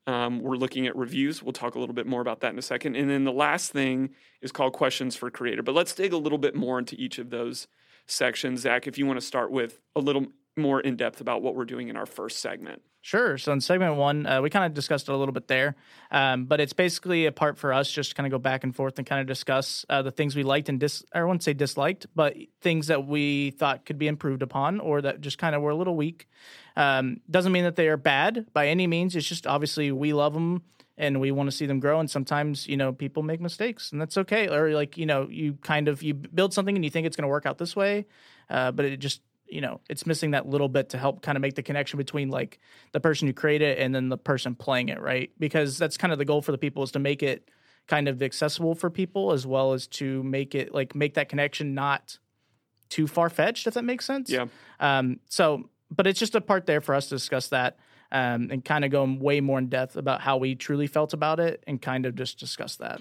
um, 0.08 0.40
we're 0.40 0.56
looking 0.56 0.88
at 0.88 0.96
reviews. 0.96 1.44
We'll 1.44 1.52
talk 1.52 1.76
a 1.76 1.78
little 1.78 1.94
bit 1.94 2.08
more 2.08 2.20
about 2.20 2.40
that 2.40 2.52
in 2.52 2.58
a 2.58 2.62
second. 2.62 2.96
And 2.96 3.08
then 3.08 3.22
the 3.22 3.32
last 3.32 3.70
thing 3.70 4.10
is 4.40 4.50
called 4.50 4.72
Questions 4.72 5.14
for 5.14 5.30
Creator. 5.30 5.62
But 5.62 5.76
let's 5.76 5.94
dig 5.94 6.12
a 6.12 6.18
little 6.18 6.38
bit 6.38 6.56
more 6.56 6.80
into 6.80 6.96
each 6.96 7.20
of 7.20 7.30
those 7.30 7.68
sections. 8.06 8.62
Zach, 8.62 8.88
if 8.88 8.98
you 8.98 9.06
want 9.06 9.20
to 9.20 9.24
start 9.24 9.52
with 9.52 9.80
a 9.94 10.00
little 10.00 10.26
more 10.56 10.80
in 10.80 10.96
depth 10.96 11.20
about 11.20 11.40
what 11.40 11.54
we're 11.54 11.64
doing 11.64 11.86
in 11.86 11.96
our 11.96 12.04
first 12.04 12.40
segment. 12.40 12.82
Sure. 13.04 13.36
So 13.36 13.52
in 13.52 13.60
segment 13.60 13.96
one, 13.96 14.26
uh, 14.26 14.40
we 14.40 14.48
kind 14.48 14.64
of 14.64 14.74
discussed 14.74 15.08
it 15.08 15.12
a 15.12 15.16
little 15.16 15.32
bit 15.32 15.48
there, 15.48 15.74
um, 16.12 16.44
but 16.44 16.60
it's 16.60 16.72
basically 16.72 17.26
a 17.26 17.32
part 17.32 17.58
for 17.58 17.72
us 17.72 17.90
just 17.90 18.10
to 18.10 18.14
kind 18.14 18.28
of 18.28 18.30
go 18.30 18.38
back 18.38 18.62
and 18.62 18.74
forth 18.74 18.96
and 18.96 19.04
kind 19.04 19.20
of 19.20 19.26
discuss 19.26 19.84
uh, 19.90 20.02
the 20.02 20.12
things 20.12 20.36
we 20.36 20.44
liked 20.44 20.68
and 20.68 20.78
dis. 20.78 21.04
I 21.12 21.20
wouldn't 21.24 21.42
say 21.42 21.52
disliked, 21.52 22.06
but 22.14 22.36
things 22.60 22.86
that 22.86 23.04
we 23.04 23.50
thought 23.50 23.84
could 23.86 23.98
be 23.98 24.06
improved 24.06 24.40
upon 24.40 24.78
or 24.78 25.02
that 25.02 25.20
just 25.20 25.36
kind 25.36 25.56
of 25.56 25.62
were 25.62 25.70
a 25.70 25.74
little 25.74 25.96
weak. 25.96 26.28
Um, 26.76 27.20
doesn't 27.28 27.50
mean 27.50 27.64
that 27.64 27.74
they 27.74 27.88
are 27.88 27.96
bad 27.96 28.46
by 28.52 28.68
any 28.68 28.86
means. 28.86 29.16
It's 29.16 29.26
just 29.26 29.48
obviously 29.48 29.90
we 29.90 30.12
love 30.12 30.32
them 30.32 30.62
and 30.96 31.20
we 31.20 31.32
want 31.32 31.50
to 31.50 31.56
see 31.56 31.66
them 31.66 31.80
grow. 31.80 31.98
And 31.98 32.08
sometimes 32.08 32.68
you 32.68 32.76
know 32.76 32.92
people 32.92 33.24
make 33.24 33.40
mistakes, 33.40 33.90
and 33.90 34.00
that's 34.00 34.16
okay. 34.16 34.46
Or 34.48 34.74
like 34.74 34.96
you 34.96 35.06
know 35.06 35.26
you 35.28 35.54
kind 35.54 35.88
of 35.88 36.04
you 36.04 36.14
build 36.14 36.54
something 36.54 36.76
and 36.76 36.84
you 36.84 36.90
think 36.90 37.08
it's 37.08 37.16
going 37.16 37.24
to 37.24 37.28
work 37.28 37.46
out 37.46 37.58
this 37.58 37.74
way, 37.74 38.06
uh, 38.48 38.70
but 38.70 38.84
it 38.84 38.98
just 38.98 39.22
you 39.52 39.60
know 39.60 39.80
it's 39.88 40.06
missing 40.06 40.32
that 40.32 40.48
little 40.48 40.68
bit 40.68 40.88
to 40.90 40.98
help 40.98 41.22
kind 41.22 41.36
of 41.36 41.42
make 41.42 41.54
the 41.54 41.62
connection 41.62 41.96
between 41.96 42.28
like 42.28 42.58
the 42.92 43.00
person 43.00 43.28
who 43.28 43.34
created 43.34 43.78
it 43.78 43.82
and 43.82 43.94
then 43.94 44.08
the 44.08 44.18
person 44.18 44.54
playing 44.54 44.88
it 44.88 45.00
right? 45.00 45.30
Because 45.38 45.78
that's 45.78 45.96
kind 45.96 46.12
of 46.12 46.18
the 46.18 46.24
goal 46.24 46.42
for 46.42 46.52
the 46.52 46.58
people 46.58 46.82
is 46.82 46.90
to 46.92 46.98
make 46.98 47.22
it 47.22 47.50
kind 47.88 48.08
of 48.08 48.22
accessible 48.22 48.74
for 48.74 48.90
people 48.90 49.32
as 49.32 49.46
well 49.46 49.72
as 49.72 49.86
to 49.86 50.22
make 50.22 50.54
it 50.54 50.72
like 50.72 50.94
make 50.94 51.14
that 51.14 51.28
connection 51.28 51.74
not 51.74 52.18
too 52.88 53.06
far 53.06 53.28
fetched 53.28 53.66
if 53.66 53.74
that 53.74 53.84
makes 53.84 54.04
sense. 54.04 54.30
Yeah. 54.30 54.46
um 54.80 55.20
so 55.28 55.68
but 55.94 56.06
it's 56.06 56.18
just 56.18 56.34
a 56.34 56.40
part 56.40 56.66
there 56.66 56.80
for 56.80 56.94
us 56.94 57.08
to 57.08 57.16
discuss 57.16 57.48
that 57.48 57.76
um, 58.12 58.48
and 58.50 58.64
kind 58.64 58.84
of 58.84 58.90
go 58.90 59.04
way 59.04 59.40
more 59.40 59.58
in 59.58 59.68
depth 59.68 59.96
about 59.96 60.20
how 60.20 60.36
we 60.36 60.54
truly 60.54 60.86
felt 60.86 61.12
about 61.12 61.40
it 61.40 61.64
and 61.66 61.80
kind 61.80 62.06
of 62.06 62.14
just 62.14 62.38
discuss 62.38 62.76
that. 62.76 63.00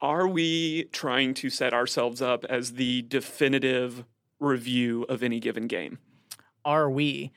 Are 0.00 0.28
we 0.28 0.84
trying 0.92 1.34
to 1.34 1.50
set 1.50 1.72
ourselves 1.72 2.20
up 2.22 2.44
as 2.44 2.74
the 2.74 3.02
definitive 3.02 4.04
review 4.40 5.04
of 5.08 5.22
any 5.22 5.40
given 5.40 5.66
game? 5.66 5.98
are 6.64 6.90
we 6.90 7.32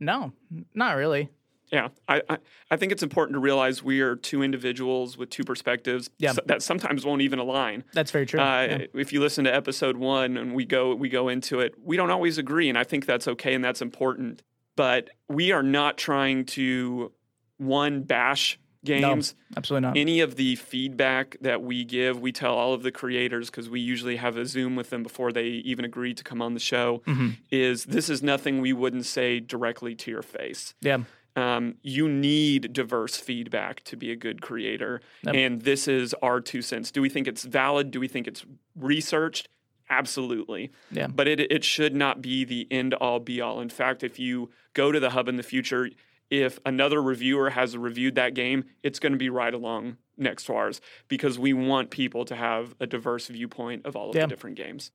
no 0.00 0.32
not 0.74 0.96
really 0.96 1.28
Yeah, 1.72 1.88
I, 2.08 2.22
I, 2.28 2.38
I 2.70 2.76
think 2.76 2.92
it's 2.92 3.02
important 3.02 3.34
to 3.36 3.40
realize 3.40 3.82
we 3.82 4.00
are 4.00 4.16
two 4.16 4.42
individuals 4.42 5.16
with 5.16 5.30
two 5.30 5.44
perspectives 5.44 6.10
Yeah. 6.18 6.30
s- 6.30 6.38
that 6.46 6.62
sometimes 6.62 7.04
won't 7.06 7.22
even 7.22 7.38
align. 7.38 7.84
that's 7.94 8.10
very 8.10 8.26
true 8.26 8.40
Uh, 8.40 8.66
Yeah. 8.68 8.86
If 8.94 9.12
you 9.12 9.20
listen 9.20 9.44
to 9.44 9.54
episode 9.54 9.96
one 9.96 10.36
and 10.36 10.54
we 10.54 10.64
go 10.64 10.94
we 10.94 11.08
go 11.08 11.28
into 11.28 11.60
it, 11.60 11.74
we 11.82 11.96
don't 11.96 12.10
always 12.10 12.36
agree, 12.38 12.68
and 12.68 12.76
I 12.76 12.84
think 12.84 13.06
that's 13.06 13.28
okay 13.28 13.54
and 13.54 13.62
that's 13.64 13.80
important. 13.82 14.42
But 14.76 15.10
we 15.28 15.52
are 15.52 15.62
not 15.62 15.96
trying 15.98 16.44
to 16.56 17.12
one 17.58 18.02
bash 18.02 18.58
games. 18.84 19.34
absolutely 19.56 19.88
not 19.88 19.96
Any 19.96 20.20
of 20.20 20.36
the 20.36 20.56
feedback 20.56 21.36
that 21.40 21.62
we 21.62 21.84
give, 21.84 22.20
we 22.20 22.32
tell 22.32 22.54
all 22.54 22.74
of 22.74 22.82
the 22.82 22.92
creators 22.92 23.50
because 23.50 23.68
we 23.68 23.80
usually 23.80 24.16
have 24.16 24.36
a 24.36 24.46
Zoom 24.46 24.76
with 24.76 24.90
them 24.90 25.02
before 25.02 25.32
they 25.32 25.46
even 25.46 25.84
agree 25.84 26.14
to 26.14 26.22
come 26.24 26.40
on 26.40 26.54
the 26.54 26.60
show. 26.60 27.02
Mhm. 27.06 27.36
Is 27.50 27.84
this 27.86 28.08
is 28.08 28.22
nothing 28.22 28.60
we 28.60 28.72
wouldn't 28.72 29.06
say 29.06 29.40
directly 29.40 29.94
to 29.96 30.10
your 30.10 30.22
face. 30.22 30.74
yeah 30.80 30.98
Um, 31.36 31.74
you 31.82 32.08
need 32.08 32.72
diverse 32.72 33.16
feedback 33.16 33.84
to 33.84 33.96
be 33.96 34.10
a 34.10 34.16
good 34.16 34.40
creator. 34.42 35.00
Yep. 35.24 35.34
And 35.34 35.62
this 35.62 35.86
is 35.86 36.12
our 36.22 36.40
two 36.40 36.62
cents. 36.62 36.90
Do 36.90 37.00
we 37.02 37.08
think 37.08 37.28
it's 37.28 37.44
valid? 37.44 37.90
Do 37.92 38.00
we 38.00 38.08
think 38.08 38.26
it's 38.26 38.44
researched? 38.74 39.48
Absolutely. 39.90 40.70
Yeah. 40.90 41.06
But 41.06 41.28
it, 41.28 41.40
it 41.40 41.64
should 41.64 41.94
not 41.94 42.20
be 42.22 42.44
the 42.44 42.66
end 42.70 42.94
all 42.94 43.20
be 43.20 43.40
all. 43.40 43.60
In 43.60 43.68
fact, 43.70 44.02
if 44.02 44.18
you 44.18 44.50
go 44.74 44.92
to 44.92 45.00
the 45.00 45.10
hub 45.10 45.28
in 45.28 45.36
the 45.36 45.42
future, 45.42 45.90
if 46.30 46.58
another 46.66 47.02
reviewer 47.02 47.50
has 47.50 47.76
reviewed 47.76 48.14
that 48.16 48.34
game, 48.34 48.64
it's 48.82 48.98
going 48.98 49.12
to 49.12 49.18
be 49.18 49.30
right 49.30 49.52
along 49.54 49.96
next 50.16 50.44
to 50.44 50.54
ours 50.54 50.80
because 51.08 51.38
we 51.38 51.52
want 51.52 51.90
people 51.90 52.24
to 52.26 52.34
have 52.36 52.74
a 52.80 52.86
diverse 52.86 53.28
viewpoint 53.28 53.86
of 53.86 53.96
all 53.96 54.10
of 54.10 54.16
Yeah. 54.16 54.22
the 54.22 54.28
different 54.28 54.56
games. 54.56 54.90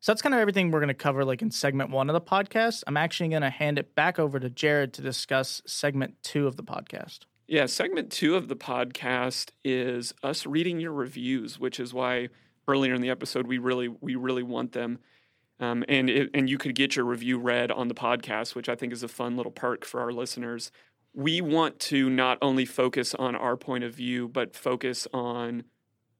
So 0.00 0.10
that's 0.12 0.22
kind 0.22 0.34
of 0.34 0.40
everything 0.40 0.70
we're 0.70 0.80
going 0.80 0.88
to 0.88 0.94
cover, 0.94 1.24
like 1.24 1.42
in 1.42 1.50
segment 1.50 1.90
one 1.90 2.10
of 2.10 2.14
the 2.14 2.20
podcast. 2.20 2.82
I'm 2.86 2.96
actually 2.96 3.28
going 3.28 3.42
to 3.42 3.50
hand 3.50 3.78
it 3.78 3.94
back 3.94 4.18
over 4.18 4.40
to 4.40 4.50
Jared 4.50 4.92
to 4.94 5.02
discuss 5.02 5.62
segment 5.66 6.16
two 6.22 6.46
of 6.48 6.56
the 6.56 6.64
podcast. 6.64 7.20
Yeah, 7.46 7.66
segment 7.66 8.10
two 8.10 8.34
of 8.34 8.48
the 8.48 8.56
podcast 8.56 9.50
is 9.64 10.12
us 10.22 10.46
reading 10.46 10.80
your 10.80 10.92
reviews, 10.92 11.58
which 11.60 11.78
is 11.78 11.92
why 11.94 12.30
earlier 12.66 12.94
in 12.94 13.00
the 13.00 13.10
episode 13.10 13.46
we 13.46 13.58
really 13.58 13.88
we 13.88 14.14
really 14.16 14.42
want 14.42 14.72
them, 14.72 14.98
um, 15.62 15.84
and 15.88 16.10
it, 16.10 16.30
and 16.34 16.50
you 16.50 16.58
could 16.58 16.74
get 16.74 16.96
your 16.96 17.04
review 17.04 17.38
read 17.38 17.70
on 17.70 17.86
the 17.86 17.94
podcast, 17.94 18.56
which 18.56 18.68
I 18.68 18.74
think 18.74 18.92
is 18.92 19.04
a 19.04 19.08
fun 19.08 19.36
little 19.36 19.52
perk 19.52 19.84
for 19.84 20.00
our 20.00 20.10
listeners. 20.10 20.72
We 21.14 21.40
want 21.40 21.78
to 21.80 22.10
not 22.10 22.38
only 22.42 22.64
focus 22.64 23.14
on 23.14 23.36
our 23.36 23.56
point 23.56 23.84
of 23.84 23.94
view, 23.94 24.26
but 24.26 24.56
focus 24.56 25.06
on 25.14 25.62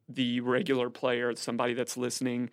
the 0.09 0.41
regular 0.41 0.91
player, 0.91 1.35
somebody 1.35 1.75
that's 1.75 1.97
listening, 1.97 2.51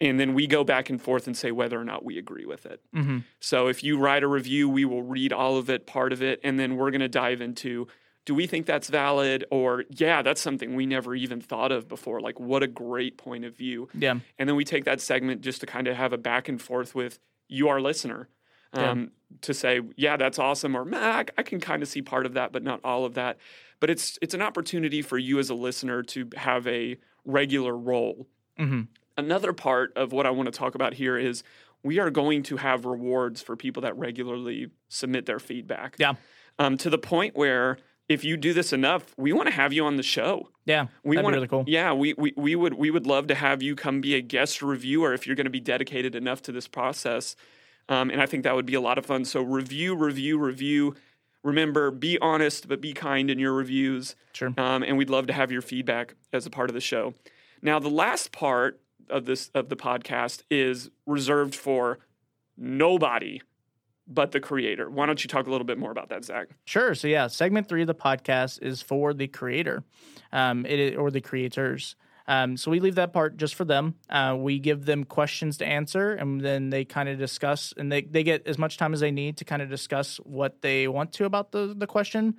and 0.00 0.18
then 0.18 0.32
we 0.32 0.46
go 0.46 0.64
back 0.64 0.88
and 0.88 1.00
forth 1.00 1.26
and 1.26 1.36
say 1.36 1.50
whether 1.50 1.78
or 1.78 1.84
not 1.84 2.04
we 2.04 2.16
agree 2.16 2.46
with 2.46 2.64
it. 2.64 2.80
Mm-hmm. 2.96 3.18
So 3.40 3.66
if 3.66 3.84
you 3.84 3.98
write 3.98 4.22
a 4.22 4.28
review, 4.28 4.68
we 4.68 4.86
will 4.86 5.02
read 5.02 5.32
all 5.32 5.58
of 5.58 5.68
it, 5.68 5.86
part 5.86 6.12
of 6.12 6.22
it, 6.22 6.40
and 6.42 6.58
then 6.58 6.76
we're 6.76 6.90
going 6.90 7.00
to 7.00 7.08
dive 7.08 7.42
into 7.42 7.86
do 8.24 8.34
we 8.34 8.46
think 8.46 8.66
that's 8.66 8.88
valid 8.88 9.44
or 9.50 9.84
yeah, 9.90 10.22
that's 10.22 10.40
something 10.40 10.74
we 10.74 10.86
never 10.86 11.14
even 11.14 11.40
thought 11.40 11.70
of 11.72 11.88
before. 11.88 12.20
Like 12.20 12.40
what 12.40 12.62
a 12.62 12.66
great 12.66 13.18
point 13.18 13.44
of 13.44 13.56
view. 13.56 13.88
Yeah. 13.94 14.18
And 14.38 14.48
then 14.48 14.56
we 14.56 14.64
take 14.64 14.84
that 14.84 15.00
segment 15.00 15.42
just 15.42 15.60
to 15.60 15.66
kind 15.66 15.86
of 15.88 15.96
have 15.96 16.12
a 16.12 16.18
back 16.18 16.48
and 16.48 16.60
forth 16.60 16.94
with 16.94 17.18
you, 17.48 17.68
our 17.68 17.80
listener, 17.80 18.28
Yeah. 18.74 18.90
um, 18.92 19.10
to 19.42 19.52
say, 19.52 19.80
yeah, 19.96 20.16
that's 20.16 20.38
awesome, 20.38 20.74
or 20.76 20.84
"Meh, 20.84 20.98
I, 20.98 21.24
I 21.36 21.42
can 21.42 21.60
kind 21.60 21.82
of 21.82 21.88
see 21.88 22.00
part 22.02 22.24
of 22.24 22.34
that, 22.34 22.52
but 22.52 22.62
not 22.62 22.80
all 22.82 23.04
of 23.04 23.14
that. 23.14 23.36
But 23.80 23.90
it's 23.90 24.18
it's 24.22 24.32
an 24.34 24.40
opportunity 24.42 25.02
for 25.02 25.18
you 25.18 25.38
as 25.38 25.50
a 25.50 25.54
listener 25.54 26.02
to 26.04 26.28
have 26.36 26.66
a 26.66 26.96
regular 27.24 27.76
role 27.76 28.26
Mm-hmm. 28.58 28.82
another 29.18 29.52
part 29.52 29.92
of 29.96 30.12
what 30.12 30.26
I 30.26 30.30
want 30.30 30.46
to 30.46 30.56
talk 30.56 30.74
about 30.76 30.94
here 30.94 31.18
is 31.18 31.42
we 31.82 31.98
are 31.98 32.08
going 32.10 32.42
to 32.44 32.56
have 32.56 32.84
rewards 32.86 33.42
for 33.42 33.56
people 33.56 33.82
that 33.82 33.96
regularly 33.98 34.70
submit 34.88 35.26
their 35.26 35.40
feedback. 35.40 35.96
Yeah. 35.98 36.14
Um, 36.58 36.76
to 36.78 36.88
the 36.88 36.98
point 36.98 37.34
where 37.36 37.78
if 38.08 38.24
you 38.24 38.36
do 38.36 38.52
this 38.52 38.72
enough, 38.72 39.14
we 39.16 39.32
want 39.32 39.48
to 39.48 39.54
have 39.54 39.72
you 39.72 39.84
on 39.84 39.96
the 39.96 40.02
show. 40.02 40.48
Yeah. 40.66 40.86
We 41.02 41.16
want 41.16 41.34
really 41.34 41.48
cool. 41.48 41.64
Yeah, 41.66 41.92
we, 41.92 42.14
we 42.14 42.32
we 42.36 42.56
would 42.56 42.74
we 42.74 42.90
would 42.90 43.06
love 43.06 43.26
to 43.28 43.34
have 43.34 43.62
you 43.62 43.74
come 43.76 44.00
be 44.00 44.14
a 44.14 44.20
guest 44.20 44.62
reviewer 44.62 45.14
if 45.14 45.26
you're 45.26 45.36
going 45.36 45.46
to 45.46 45.50
be 45.50 45.60
dedicated 45.60 46.14
enough 46.14 46.42
to 46.42 46.52
this 46.52 46.68
process. 46.68 47.36
Um, 47.88 48.10
and 48.10 48.20
I 48.20 48.26
think 48.26 48.44
that 48.44 48.54
would 48.54 48.66
be 48.66 48.74
a 48.74 48.80
lot 48.80 48.96
of 48.96 49.04
fun. 49.04 49.24
So 49.24 49.42
review, 49.42 49.94
review, 49.94 50.38
review. 50.38 50.94
Remember, 51.42 51.90
be 51.90 52.18
honest, 52.20 52.68
but 52.68 52.80
be 52.80 52.94
kind 52.94 53.30
in 53.30 53.38
your 53.38 53.52
reviews. 53.52 54.16
Sure. 54.32 54.54
Um, 54.56 54.82
and 54.82 54.96
we'd 54.96 55.10
love 55.10 55.26
to 55.26 55.34
have 55.34 55.52
your 55.52 55.60
feedback 55.60 56.14
as 56.32 56.46
a 56.46 56.50
part 56.50 56.70
of 56.70 56.74
the 56.74 56.80
show. 56.80 57.12
Now, 57.60 57.78
the 57.78 57.90
last 57.90 58.32
part 58.32 58.80
of 59.10 59.26
this 59.26 59.50
of 59.54 59.68
the 59.68 59.76
podcast 59.76 60.42
is 60.50 60.90
reserved 61.06 61.54
for 61.54 61.98
nobody 62.56 63.42
but 64.06 64.32
the 64.32 64.40
creator. 64.40 64.90
Why 64.90 65.06
don't 65.06 65.22
you 65.24 65.28
talk 65.28 65.46
a 65.46 65.50
little 65.50 65.66
bit 65.66 65.78
more 65.78 65.90
about 65.90 66.08
that, 66.10 66.24
Zach? 66.24 66.48
Sure. 66.64 66.94
So 66.94 67.08
yeah, 67.08 67.26
segment 67.26 67.68
three 67.68 67.82
of 67.82 67.86
the 67.86 67.94
podcast 67.94 68.62
is 68.62 68.82
for 68.82 69.14
the 69.14 69.28
creator, 69.28 69.84
um, 70.32 70.66
it 70.66 70.96
or 70.96 71.10
the 71.10 71.20
creators. 71.20 71.96
Um, 72.26 72.56
so 72.56 72.70
we 72.70 72.80
leave 72.80 72.94
that 72.94 73.12
part 73.12 73.36
just 73.36 73.54
for 73.54 73.64
them. 73.64 73.96
Uh, 74.08 74.34
we 74.38 74.58
give 74.58 74.86
them 74.86 75.04
questions 75.04 75.58
to 75.58 75.66
answer, 75.66 76.14
and 76.14 76.40
then 76.40 76.70
they 76.70 76.84
kind 76.84 77.08
of 77.08 77.18
discuss, 77.18 77.74
and 77.76 77.92
they, 77.92 78.02
they 78.02 78.22
get 78.22 78.46
as 78.46 78.56
much 78.56 78.78
time 78.78 78.94
as 78.94 79.00
they 79.00 79.10
need 79.10 79.36
to 79.38 79.44
kind 79.44 79.60
of 79.60 79.68
discuss 79.68 80.16
what 80.18 80.62
they 80.62 80.88
want 80.88 81.12
to 81.12 81.26
about 81.26 81.52
the 81.52 81.74
the 81.76 81.86
question. 81.86 82.36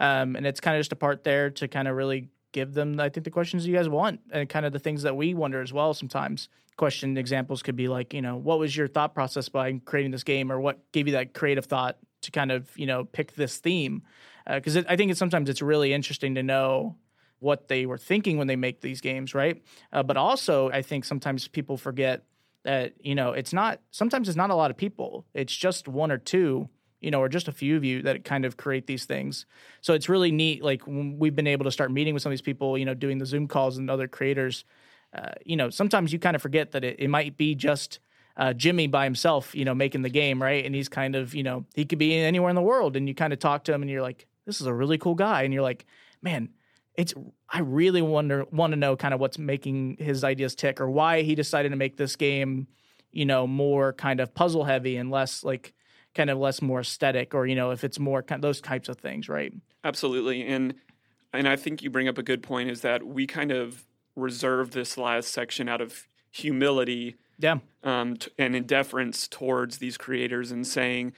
Um, 0.00 0.36
and 0.36 0.46
it's 0.46 0.60
kind 0.60 0.76
of 0.76 0.80
just 0.80 0.92
a 0.92 0.96
part 0.96 1.24
there 1.24 1.50
to 1.50 1.68
kind 1.68 1.88
of 1.88 1.96
really 1.96 2.28
give 2.52 2.74
them, 2.74 2.98
I 2.98 3.08
think, 3.08 3.24
the 3.24 3.30
questions 3.30 3.66
you 3.66 3.74
guys 3.74 3.88
want, 3.88 4.20
and 4.30 4.48
kind 4.48 4.66
of 4.66 4.72
the 4.72 4.78
things 4.78 5.02
that 5.02 5.16
we 5.16 5.34
wonder 5.34 5.60
as 5.60 5.72
well. 5.72 5.94
Sometimes 5.94 6.48
question 6.76 7.16
examples 7.16 7.62
could 7.62 7.76
be 7.76 7.88
like, 7.88 8.14
you 8.14 8.22
know, 8.22 8.36
what 8.36 8.58
was 8.58 8.76
your 8.76 8.88
thought 8.88 9.14
process 9.14 9.48
by 9.48 9.80
creating 9.84 10.12
this 10.12 10.24
game, 10.24 10.50
or 10.50 10.60
what 10.60 10.90
gave 10.92 11.06
you 11.06 11.12
that 11.12 11.34
creative 11.34 11.66
thought 11.66 11.98
to 12.22 12.30
kind 12.30 12.50
of, 12.50 12.70
you 12.76 12.86
know, 12.86 13.04
pick 13.04 13.34
this 13.34 13.58
theme? 13.58 14.02
Because 14.46 14.76
I 14.76 14.96
think 14.96 15.10
it's 15.10 15.18
sometimes 15.18 15.50
it's 15.50 15.60
really 15.60 15.92
interesting 15.92 16.34
to 16.36 16.42
know 16.42 16.96
what 17.40 17.68
they 17.68 17.86
were 17.86 17.98
thinking 17.98 18.38
when 18.38 18.46
they 18.46 18.56
make 18.56 18.80
these 18.80 19.00
games, 19.00 19.34
right? 19.34 19.62
Uh, 19.92 20.02
but 20.02 20.16
also, 20.16 20.70
I 20.70 20.82
think 20.82 21.04
sometimes 21.04 21.46
people 21.48 21.76
forget 21.76 22.24
that 22.64 22.94
you 23.00 23.14
know 23.14 23.32
it's 23.32 23.52
not. 23.52 23.80
Sometimes 23.90 24.28
it's 24.28 24.36
not 24.36 24.50
a 24.50 24.54
lot 24.54 24.70
of 24.70 24.76
people. 24.76 25.26
It's 25.34 25.54
just 25.54 25.86
one 25.86 26.10
or 26.10 26.18
two, 26.18 26.68
you 27.00 27.10
know, 27.10 27.20
or 27.20 27.28
just 27.28 27.48
a 27.48 27.52
few 27.52 27.76
of 27.76 27.84
you 27.84 28.02
that 28.02 28.24
kind 28.24 28.44
of 28.44 28.56
create 28.56 28.86
these 28.86 29.04
things. 29.04 29.46
So 29.80 29.94
it's 29.94 30.08
really 30.08 30.32
neat. 30.32 30.62
Like 30.62 30.82
we've 30.86 31.36
been 31.36 31.46
able 31.46 31.64
to 31.64 31.70
start 31.70 31.90
meeting 31.90 32.14
with 32.14 32.22
some 32.22 32.30
of 32.30 32.32
these 32.32 32.42
people, 32.42 32.76
you 32.76 32.84
know, 32.84 32.94
doing 32.94 33.18
the 33.18 33.26
Zoom 33.26 33.48
calls 33.48 33.78
and 33.78 33.90
other 33.90 34.08
creators. 34.08 34.64
Uh, 35.14 35.32
you 35.44 35.56
know, 35.56 35.70
sometimes 35.70 36.12
you 36.12 36.18
kind 36.18 36.36
of 36.36 36.42
forget 36.42 36.72
that 36.72 36.84
it, 36.84 36.96
it 36.98 37.08
might 37.08 37.36
be 37.36 37.54
just 37.54 37.98
uh, 38.36 38.52
Jimmy 38.52 38.86
by 38.86 39.04
himself, 39.04 39.54
you 39.54 39.64
know, 39.64 39.74
making 39.74 40.02
the 40.02 40.08
game, 40.08 40.40
right? 40.42 40.64
And 40.64 40.74
he's 40.74 40.88
kind 40.88 41.16
of, 41.16 41.34
you 41.34 41.42
know, 41.42 41.64
he 41.74 41.84
could 41.84 41.98
be 41.98 42.14
anywhere 42.14 42.50
in 42.50 42.56
the 42.56 42.62
world, 42.62 42.96
and 42.96 43.08
you 43.08 43.14
kind 43.14 43.32
of 43.32 43.38
talk 43.38 43.64
to 43.64 43.72
him, 43.72 43.82
and 43.82 43.90
you're 43.90 44.02
like, 44.02 44.26
this 44.46 44.60
is 44.60 44.66
a 44.66 44.74
really 44.74 44.98
cool 44.98 45.14
guy, 45.14 45.42
and 45.42 45.52
you're 45.52 45.62
like, 45.62 45.86
man, 46.22 46.50
it's 46.94 47.14
I 47.48 47.60
really 47.60 48.02
wonder 48.02 48.44
want 48.50 48.72
to 48.72 48.76
know 48.76 48.96
kind 48.96 49.14
of 49.14 49.20
what's 49.20 49.38
making 49.38 49.96
his 49.98 50.24
ideas 50.24 50.54
tick, 50.54 50.80
or 50.80 50.90
why 50.90 51.22
he 51.22 51.34
decided 51.34 51.70
to 51.70 51.76
make 51.76 51.96
this 51.96 52.16
game, 52.16 52.68
you 53.12 53.24
know, 53.24 53.46
more 53.46 53.92
kind 53.92 54.20
of 54.20 54.34
puzzle 54.34 54.64
heavy 54.64 54.96
and 54.96 55.10
less 55.10 55.42
like 55.42 55.74
kind 56.18 56.30
of 56.30 56.38
less 56.38 56.60
more 56.60 56.80
aesthetic, 56.80 57.32
or 57.32 57.46
you 57.46 57.54
know, 57.54 57.70
if 57.70 57.84
it's 57.84 57.98
more 58.00 58.24
kind 58.24 58.40
of 58.40 58.42
those 58.42 58.60
types 58.60 58.88
of 58.88 58.98
things, 58.98 59.28
right? 59.28 59.54
Absolutely. 59.84 60.44
And 60.44 60.74
and 61.32 61.48
I 61.48 61.54
think 61.54 61.80
you 61.82 61.90
bring 61.90 62.08
up 62.08 62.18
a 62.18 62.22
good 62.24 62.42
point 62.42 62.70
is 62.70 62.80
that 62.80 63.06
we 63.06 63.26
kind 63.26 63.52
of 63.52 63.86
reserve 64.16 64.72
this 64.72 64.98
last 64.98 65.28
section 65.28 65.68
out 65.68 65.80
of 65.80 66.08
humility 66.30 67.14
Yeah, 67.38 67.58
um, 67.84 68.16
t- 68.16 68.32
and 68.36 68.56
in 68.56 68.64
deference 68.64 69.28
towards 69.28 69.78
these 69.78 69.96
creators 69.96 70.50
and 70.50 70.66
saying 70.66 71.12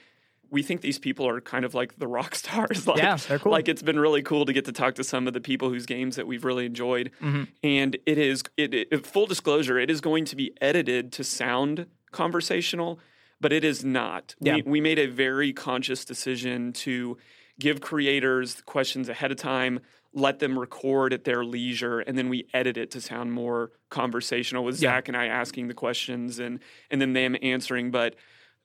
we 0.51 0.61
think 0.61 0.81
these 0.81 0.99
people 0.99 1.27
are 1.27 1.41
kind 1.41 1.65
of 1.65 1.73
like 1.73 1.97
the 1.97 2.07
rock 2.07 2.35
stars. 2.43 2.85
like, 2.85 2.99
Yeah, 2.99 3.15
they're 3.15 3.39
cool. 3.39 3.53
Like 3.53 3.67
it's 3.67 3.81
been 3.81 3.99
really 3.99 4.21
cool 4.21 4.45
to 4.45 4.53
get 4.53 4.65
to 4.65 4.71
talk 4.71 4.93
to 4.95 5.03
some 5.03 5.25
of 5.25 5.33
the 5.33 5.41
people 5.41 5.69
whose 5.69 5.87
games 5.87 6.15
that 6.17 6.27
we've 6.27 6.45
really 6.45 6.67
enjoyed. 6.67 7.09
Mm-hmm. 7.21 7.43
And 7.63 7.97
it 8.05 8.19
is 8.19 8.43
it, 8.55 8.73
it 8.73 9.07
full 9.07 9.25
disclosure, 9.25 9.79
it 9.79 9.89
is 9.89 9.99
going 9.99 10.25
to 10.25 10.35
be 10.35 10.53
edited 10.61 11.11
to 11.13 11.23
sound 11.23 11.87
conversational, 12.11 12.99
but 13.41 13.51
it 13.51 13.63
is 13.63 13.83
not. 13.83 14.35
Yeah. 14.39 14.55
We, 14.55 14.61
we 14.63 14.81
made 14.81 14.99
a 14.99 15.07
very 15.07 15.51
conscious 15.51 16.05
decision 16.05 16.73
to 16.73 17.17
give 17.59 17.81
creators 17.81 18.61
questions 18.65 19.09
ahead 19.09 19.31
of 19.31 19.37
time, 19.37 19.79
let 20.13 20.39
them 20.39 20.57
record 20.57 21.13
at 21.13 21.25
their 21.25 21.43
leisure, 21.43 21.99
and 21.99 22.17
then 22.17 22.29
we 22.29 22.47
edit 22.53 22.77
it 22.77 22.91
to 22.91 23.01
sound 23.01 23.33
more 23.33 23.71
conversational 23.89 24.63
with 24.63 24.75
Yeah. 24.75 24.91
Zach 24.91 25.07
and 25.07 25.17
I 25.17 25.25
asking 25.25 25.67
the 25.67 25.73
questions 25.73 26.39
and 26.39 26.59
and 26.89 27.01
then 27.01 27.13
them 27.13 27.35
answering. 27.41 27.91
But 27.91 28.15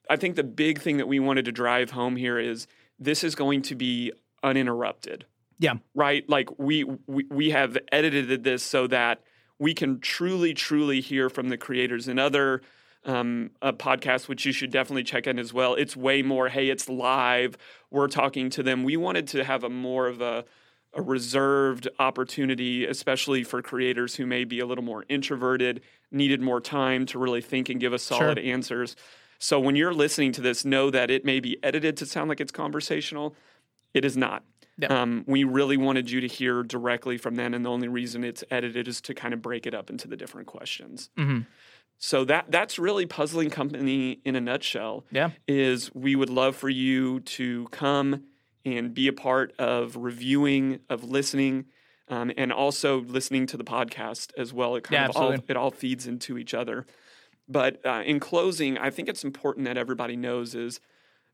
I 0.09 0.15
think 0.15 0.35
the 0.35 0.43
big 0.43 0.79
thing 0.79 0.97
that 0.97 1.07
we 1.07 1.19
wanted 1.19 1.45
to 1.45 1.51
drive 1.51 1.91
home 1.91 2.15
here 2.15 2.39
is 2.39 2.67
this 2.97 3.23
is 3.23 3.35
going 3.35 3.63
to 3.63 3.75
be 3.75 4.13
uninterrupted 4.43 5.25
yeah, 5.59 5.75
right? 5.95 6.27
Like 6.29 6.59
we, 6.59 6.83
we 7.07 7.25
we 7.29 7.49
have 7.49 7.77
edited 7.91 8.43
this 8.43 8.63
so 8.63 8.87
that 8.87 9.21
we 9.59 9.73
can 9.73 9.99
truly, 9.99 10.53
truly 10.53 11.01
hear 11.01 11.29
from 11.29 11.49
the 11.49 11.57
creators 11.57 12.07
and 12.07 12.19
other 12.19 12.61
um, 13.07 13.51
uh, 13.61 13.71
podcasts, 13.71 14.27
which 14.27 14.45
you 14.45 14.51
should 14.51 14.71
definitely 14.71 15.03
check 15.03 15.25
in 15.25 15.39
as 15.39 15.53
well. 15.53 15.73
It's 15.73 15.95
way 15.95 16.21
more. 16.21 16.49
Hey, 16.49 16.69
it's 16.69 16.87
live. 16.89 17.57
We're 17.89 18.07
talking 18.07 18.49
to 18.51 18.63
them. 18.63 18.83
We 18.83 18.97
wanted 18.97 19.27
to 19.29 19.43
have 19.43 19.63
a 19.63 19.69
more 19.69 20.07
of 20.07 20.21
a 20.21 20.45
a 20.93 21.01
reserved 21.01 21.87
opportunity, 21.99 22.85
especially 22.85 23.43
for 23.43 23.61
creators 23.61 24.15
who 24.15 24.25
may 24.25 24.43
be 24.45 24.59
a 24.59 24.65
little 24.65 24.83
more 24.83 25.05
introverted, 25.09 25.81
needed 26.11 26.41
more 26.41 26.61
time 26.61 27.05
to 27.05 27.19
really 27.19 27.41
think 27.41 27.69
and 27.69 27.79
give 27.79 27.93
us 27.93 28.01
solid 28.01 28.39
answers. 28.39 28.95
So 29.37 29.59
when 29.59 29.75
you're 29.75 29.93
listening 29.93 30.31
to 30.33 30.41
this, 30.41 30.65
know 30.65 30.89
that 30.89 31.11
it 31.11 31.23
may 31.23 31.39
be 31.39 31.57
edited 31.61 31.97
to 31.97 32.05
sound 32.07 32.29
like 32.29 32.41
it's 32.41 32.53
conversational. 32.53 33.35
It 33.93 34.05
is 34.05 34.17
not. 34.17 34.43
Yeah. 34.79 34.87
Um, 35.01 35.23
we 35.27 35.43
really 35.43 35.77
wanted 35.77 36.09
you 36.09 36.21
to 36.21 36.27
hear 36.27 36.63
directly 36.63 37.17
from 37.17 37.35
them, 37.35 37.53
and 37.53 37.63
the 37.65 37.69
only 37.69 37.89
reason 37.89 38.23
it's 38.23 38.43
edited 38.49 38.87
is 38.87 39.01
to 39.01 39.13
kind 39.13 39.33
of 39.33 39.41
break 39.41 39.67
it 39.67 39.75
up 39.75 39.89
into 39.89 40.07
the 40.07 40.15
different 40.15 40.47
questions. 40.47 41.09
Mhm. 41.17 41.45
So 41.99 42.25
that 42.25 42.51
that's 42.51 42.77
really 42.77 43.05
puzzling 43.05 43.49
company 43.49 44.19
in 44.23 44.35
a 44.35 44.41
nutshell. 44.41 45.05
yeah, 45.11 45.31
Is 45.47 45.93
we 45.95 46.15
would 46.15 46.29
love 46.29 46.55
for 46.55 46.69
you 46.69 47.21
to 47.21 47.67
come 47.71 48.23
and 48.65 48.93
be 48.93 49.07
a 49.07 49.13
part 49.13 49.53
of 49.57 49.95
reviewing, 49.95 50.79
of 50.89 51.03
listening, 51.03 51.65
um, 52.09 52.31
and 52.37 52.51
also 52.53 53.01
listening 53.01 53.47
to 53.47 53.57
the 53.57 53.63
podcast 53.63 54.31
as 54.37 54.53
well. 54.53 54.75
It 54.75 54.83
kind 54.83 55.01
Yeah, 55.01 55.09
of 55.09 55.17
all 55.17 55.31
it 55.47 55.57
all 55.57 55.71
feeds 55.71 56.05
into 56.05 56.37
each 56.37 56.53
other. 56.53 56.85
But 57.49 57.83
uh, 57.85 58.03
in 58.05 58.19
closing, 58.19 58.77
I 58.77 58.89
think 58.89 59.07
it's 59.07 59.23
important 59.23 59.65
that 59.65 59.77
everybody 59.77 60.15
knows 60.15 60.53
is 60.53 60.79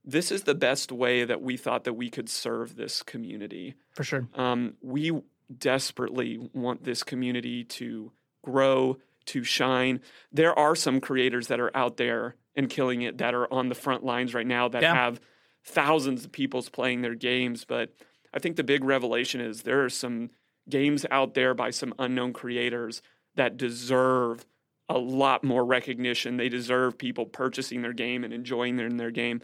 this 0.05 0.31
is 0.31 0.43
the 0.43 0.53
best 0.55 0.91
way 0.91 1.23
that 1.23 1.41
we 1.41 1.57
thought 1.57 1.85
that 1.85 1.93
we 1.93 2.09
could 2.09 2.29
serve 2.29 2.75
this 2.75 3.01
community. 3.03 3.73
For 3.93 4.03
sure. 4.03 4.27
Um, 4.35 4.75
we 4.81 5.11
desperately 5.57 6.49
want 6.53 6.83
this 6.83 7.03
community 7.03 7.63
to 7.63 8.11
grow, 8.43 8.97
to 9.27 9.43
shine. 9.43 9.99
There 10.31 10.57
are 10.57 10.75
some 10.75 10.99
creators 10.99 11.47
that 11.47 11.59
are 11.59 11.75
out 11.75 11.97
there 11.97 12.35
and 12.55 12.69
killing 12.69 13.01
it 13.01 13.17
that 13.17 13.33
are 13.33 13.51
on 13.51 13.69
the 13.69 13.75
front 13.75 14.03
lines 14.03 14.33
right 14.33 14.45
now 14.45 14.67
that 14.69 14.81
Yeah. 14.81 14.93
have 14.93 15.19
thousands 15.63 16.25
of 16.25 16.31
people's 16.31 16.69
playing 16.69 17.01
their 17.01 17.15
games. 17.15 17.65
But 17.65 17.93
I 18.33 18.39
think 18.39 18.55
the 18.55 18.63
big 18.63 18.83
revelation 18.83 19.41
is 19.41 19.63
there 19.63 19.83
are 19.83 19.89
some 19.89 20.29
games 20.69 21.05
out 21.11 21.33
there 21.33 21.53
by 21.53 21.71
some 21.71 21.93
unknown 21.99 22.33
creators 22.33 23.01
that 23.35 23.57
deserve 23.57 24.45
a 24.89 24.97
lot 24.97 25.43
more 25.43 25.65
recognition. 25.65 26.37
They 26.37 26.49
deserve 26.49 26.97
people 26.97 27.25
purchasing 27.25 27.81
their 27.81 27.93
game 27.93 28.23
and 28.23 28.33
enjoying 28.33 28.75
their, 28.75 28.89
their 28.89 29.11
game. 29.11 29.39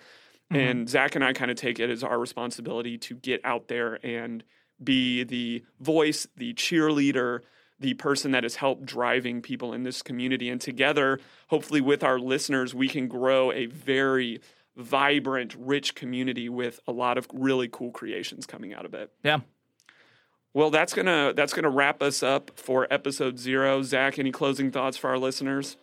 Mm-hmm. 0.52 0.56
And 0.56 0.90
Zach 0.90 1.16
and 1.16 1.24
I 1.24 1.34
kind 1.34 1.50
of 1.52 1.58
take 1.58 1.80
it 1.80 1.90
as 1.90 2.04
our 2.04 2.20
responsibility 2.20 2.98
to 3.00 3.16
get 3.16 3.42
out 3.44 3.68
there 3.68 4.00
and 4.06 4.44
be 4.84 5.24
the 5.24 5.64
voice, 5.80 6.28
the 6.38 6.54
cheerleader, 6.54 7.42
the 7.80 7.94
person 7.96 8.32
that 8.32 8.44
has 8.44 8.56
helped 8.56 8.86
driving 8.86 9.42
people 9.42 9.74
in 9.74 9.84
this 9.84 10.02
community. 10.02 10.50
And 10.50 10.60
together, 10.60 11.20
hopefully, 11.48 11.82
with 11.82 12.04
our 12.04 12.20
listeners, 12.20 12.76
we 12.76 12.88
can 12.88 13.08
grow 13.08 13.52
a 13.52 13.68
very 13.68 14.42
vibrant, 14.76 15.56
rich 15.58 15.96
community 15.96 16.50
with 16.50 16.80
a 16.88 16.92
lot 16.92 17.18
of 17.18 17.28
really 17.34 17.68
cool 17.68 17.92
creations 17.92 18.46
coming 18.46 18.74
out 18.74 18.86
of 18.86 18.94
it. 18.94 19.12
Yeah. 19.24 19.40
Well, 20.54 20.72
that's 20.72 20.94
gonna 20.94 21.34
that's 21.36 21.54
gonna 21.54 21.70
wrap 21.70 22.02
us 22.02 22.24
up 22.24 22.52
for 22.56 22.88
episode 22.90 23.38
zero. 23.38 23.84
Zach, 23.84 24.18
any 24.18 24.32
closing 24.32 24.72
thoughts 24.72 24.98
for 24.98 25.10
our 25.10 25.20
listeners? 25.20 25.78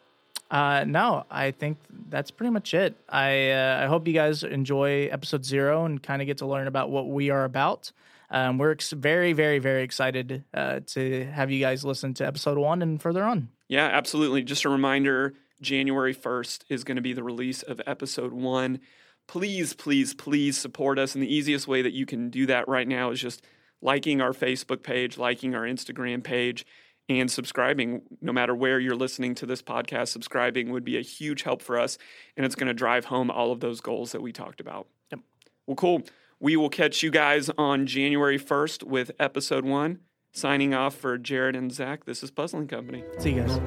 Uh, 0.51 0.85
no, 0.87 1.25
I 1.31 1.51
think 1.51 1.79
that's 2.09 2.31
pretty 2.31 2.51
much 2.51 2.75
it. 2.75 2.97
I 3.09 3.51
uh, 3.51 3.81
I 3.83 3.87
hope 3.87 4.07
you 4.09 4.15
guys 4.15 4.43
enjoy 4.43 5.07
episode 5.07 5.45
zero 5.45 5.85
and 5.85 6.03
kind 6.03 6.21
of 6.21 6.27
get 6.27 6.39
to 6.39 6.47
learn 6.47 6.67
about 6.67 6.91
what 6.91 7.09
we 7.09 7.31
are 7.31 7.45
about. 7.45 7.93
Um, 8.31 8.59
we're 8.59 8.73
ex- 8.73 8.91
very, 8.93 9.33
very, 9.33 9.59
very 9.59 9.83
excited 9.83 10.45
uh, 10.53 10.81
to 10.87 11.25
have 11.27 11.51
you 11.51 11.61
guys 11.61 11.85
listen 11.85 12.15
to 12.15 12.27
episode 12.27 12.59
one 12.59 12.83
and 12.83 13.01
further 13.01 13.25
on. 13.25 13.49
Yeah, 13.69 13.87
absolutely. 13.87 14.43
Just 14.43 14.65
a 14.65 14.69
reminder 14.69 15.35
January 15.61 16.15
1st 16.15 16.65
is 16.69 16.85
going 16.85 16.97
to 16.97 17.03
be 17.03 17.13
the 17.13 17.23
release 17.23 17.63
of 17.63 17.81
episode 17.87 18.33
one. 18.33 18.81
Please, 19.27 19.75
please, 19.75 20.15
please 20.15 20.59
support 20.59 20.99
us. 20.99 21.15
And 21.15 21.23
the 21.23 21.33
easiest 21.33 21.67
way 21.67 21.83
that 21.83 21.93
you 21.93 22.07
can 22.07 22.31
do 22.31 22.47
that 22.47 22.69
right 22.69 22.87
now 22.87 23.11
is 23.11 23.21
just 23.21 23.45
liking 23.83 24.21
our 24.21 24.33
Facebook 24.33 24.83
page, 24.83 25.19
liking 25.19 25.55
our 25.55 25.63
Instagram 25.63 26.23
page, 26.23 26.65
and 27.09 27.31
subscribing. 27.31 28.03
No 28.21 28.33
matter 28.33 28.55
where 28.55 28.79
you're 28.79 28.97
listening 28.97 29.35
to 29.37 29.47
this 29.47 29.63
podcast, 29.63 30.09
subscribing 30.09 30.71
would 30.71 30.85
be 30.85 30.99
a 30.99 31.03
huge 31.03 31.43
help 31.43 31.63
for 31.63 31.79
us. 31.79 31.99
And 32.37 32.45
it's 32.47 32.55
going 32.55 32.69
to 32.69 32.75
drive 32.75 33.07
home 33.07 33.31
all 33.31 33.53
of 33.53 33.61
those 33.61 33.81
goals 33.81 34.13
that 34.13 34.23
we 34.23 34.33
talked 34.33 34.61
about. 34.61 34.87
Yep. 35.11 35.21
Well, 35.67 35.77
cool. 35.77 36.03
We 36.41 36.57
will 36.57 36.69
catch 36.69 37.03
you 37.03 37.11
guys 37.11 37.51
on 37.57 37.87
January 37.87 38.39
1st 38.39 38.83
with 38.85 39.11
episode 39.19 39.65
one. 39.65 40.01
Signing 40.33 40.75
off 40.75 40.95
for 40.95 41.17
Jared 41.17 41.57
and 41.57 41.73
Zach, 41.73 42.05
this 42.05 42.23
is 42.23 42.31
Puzzling 42.31 42.69
Company. 42.69 43.03
See 43.19 43.33
you 43.33 43.43
guys. 43.43 43.59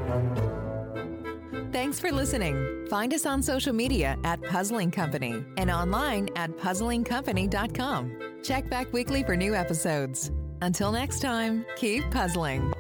Thanks 1.72 2.00
for 2.00 2.12
listening. 2.12 2.86
Find 2.90 3.14
us 3.14 3.26
on 3.26 3.42
social 3.42 3.74
media 3.74 4.18
at 4.24 4.42
Puzzling 4.44 4.92
Company 4.92 5.44
and 5.58 5.72
online 5.72 6.30
at 6.36 6.52
puzzlingcompany.com. 6.58 8.20
Check 8.44 8.70
back 8.70 8.94
weekly 8.94 9.24
for 9.24 9.36
new 9.36 9.56
episodes. 9.56 10.32
Until 10.62 10.92
next 10.92 11.22
time, 11.22 11.66
keep 11.76 12.10
puzzling. 12.12 12.74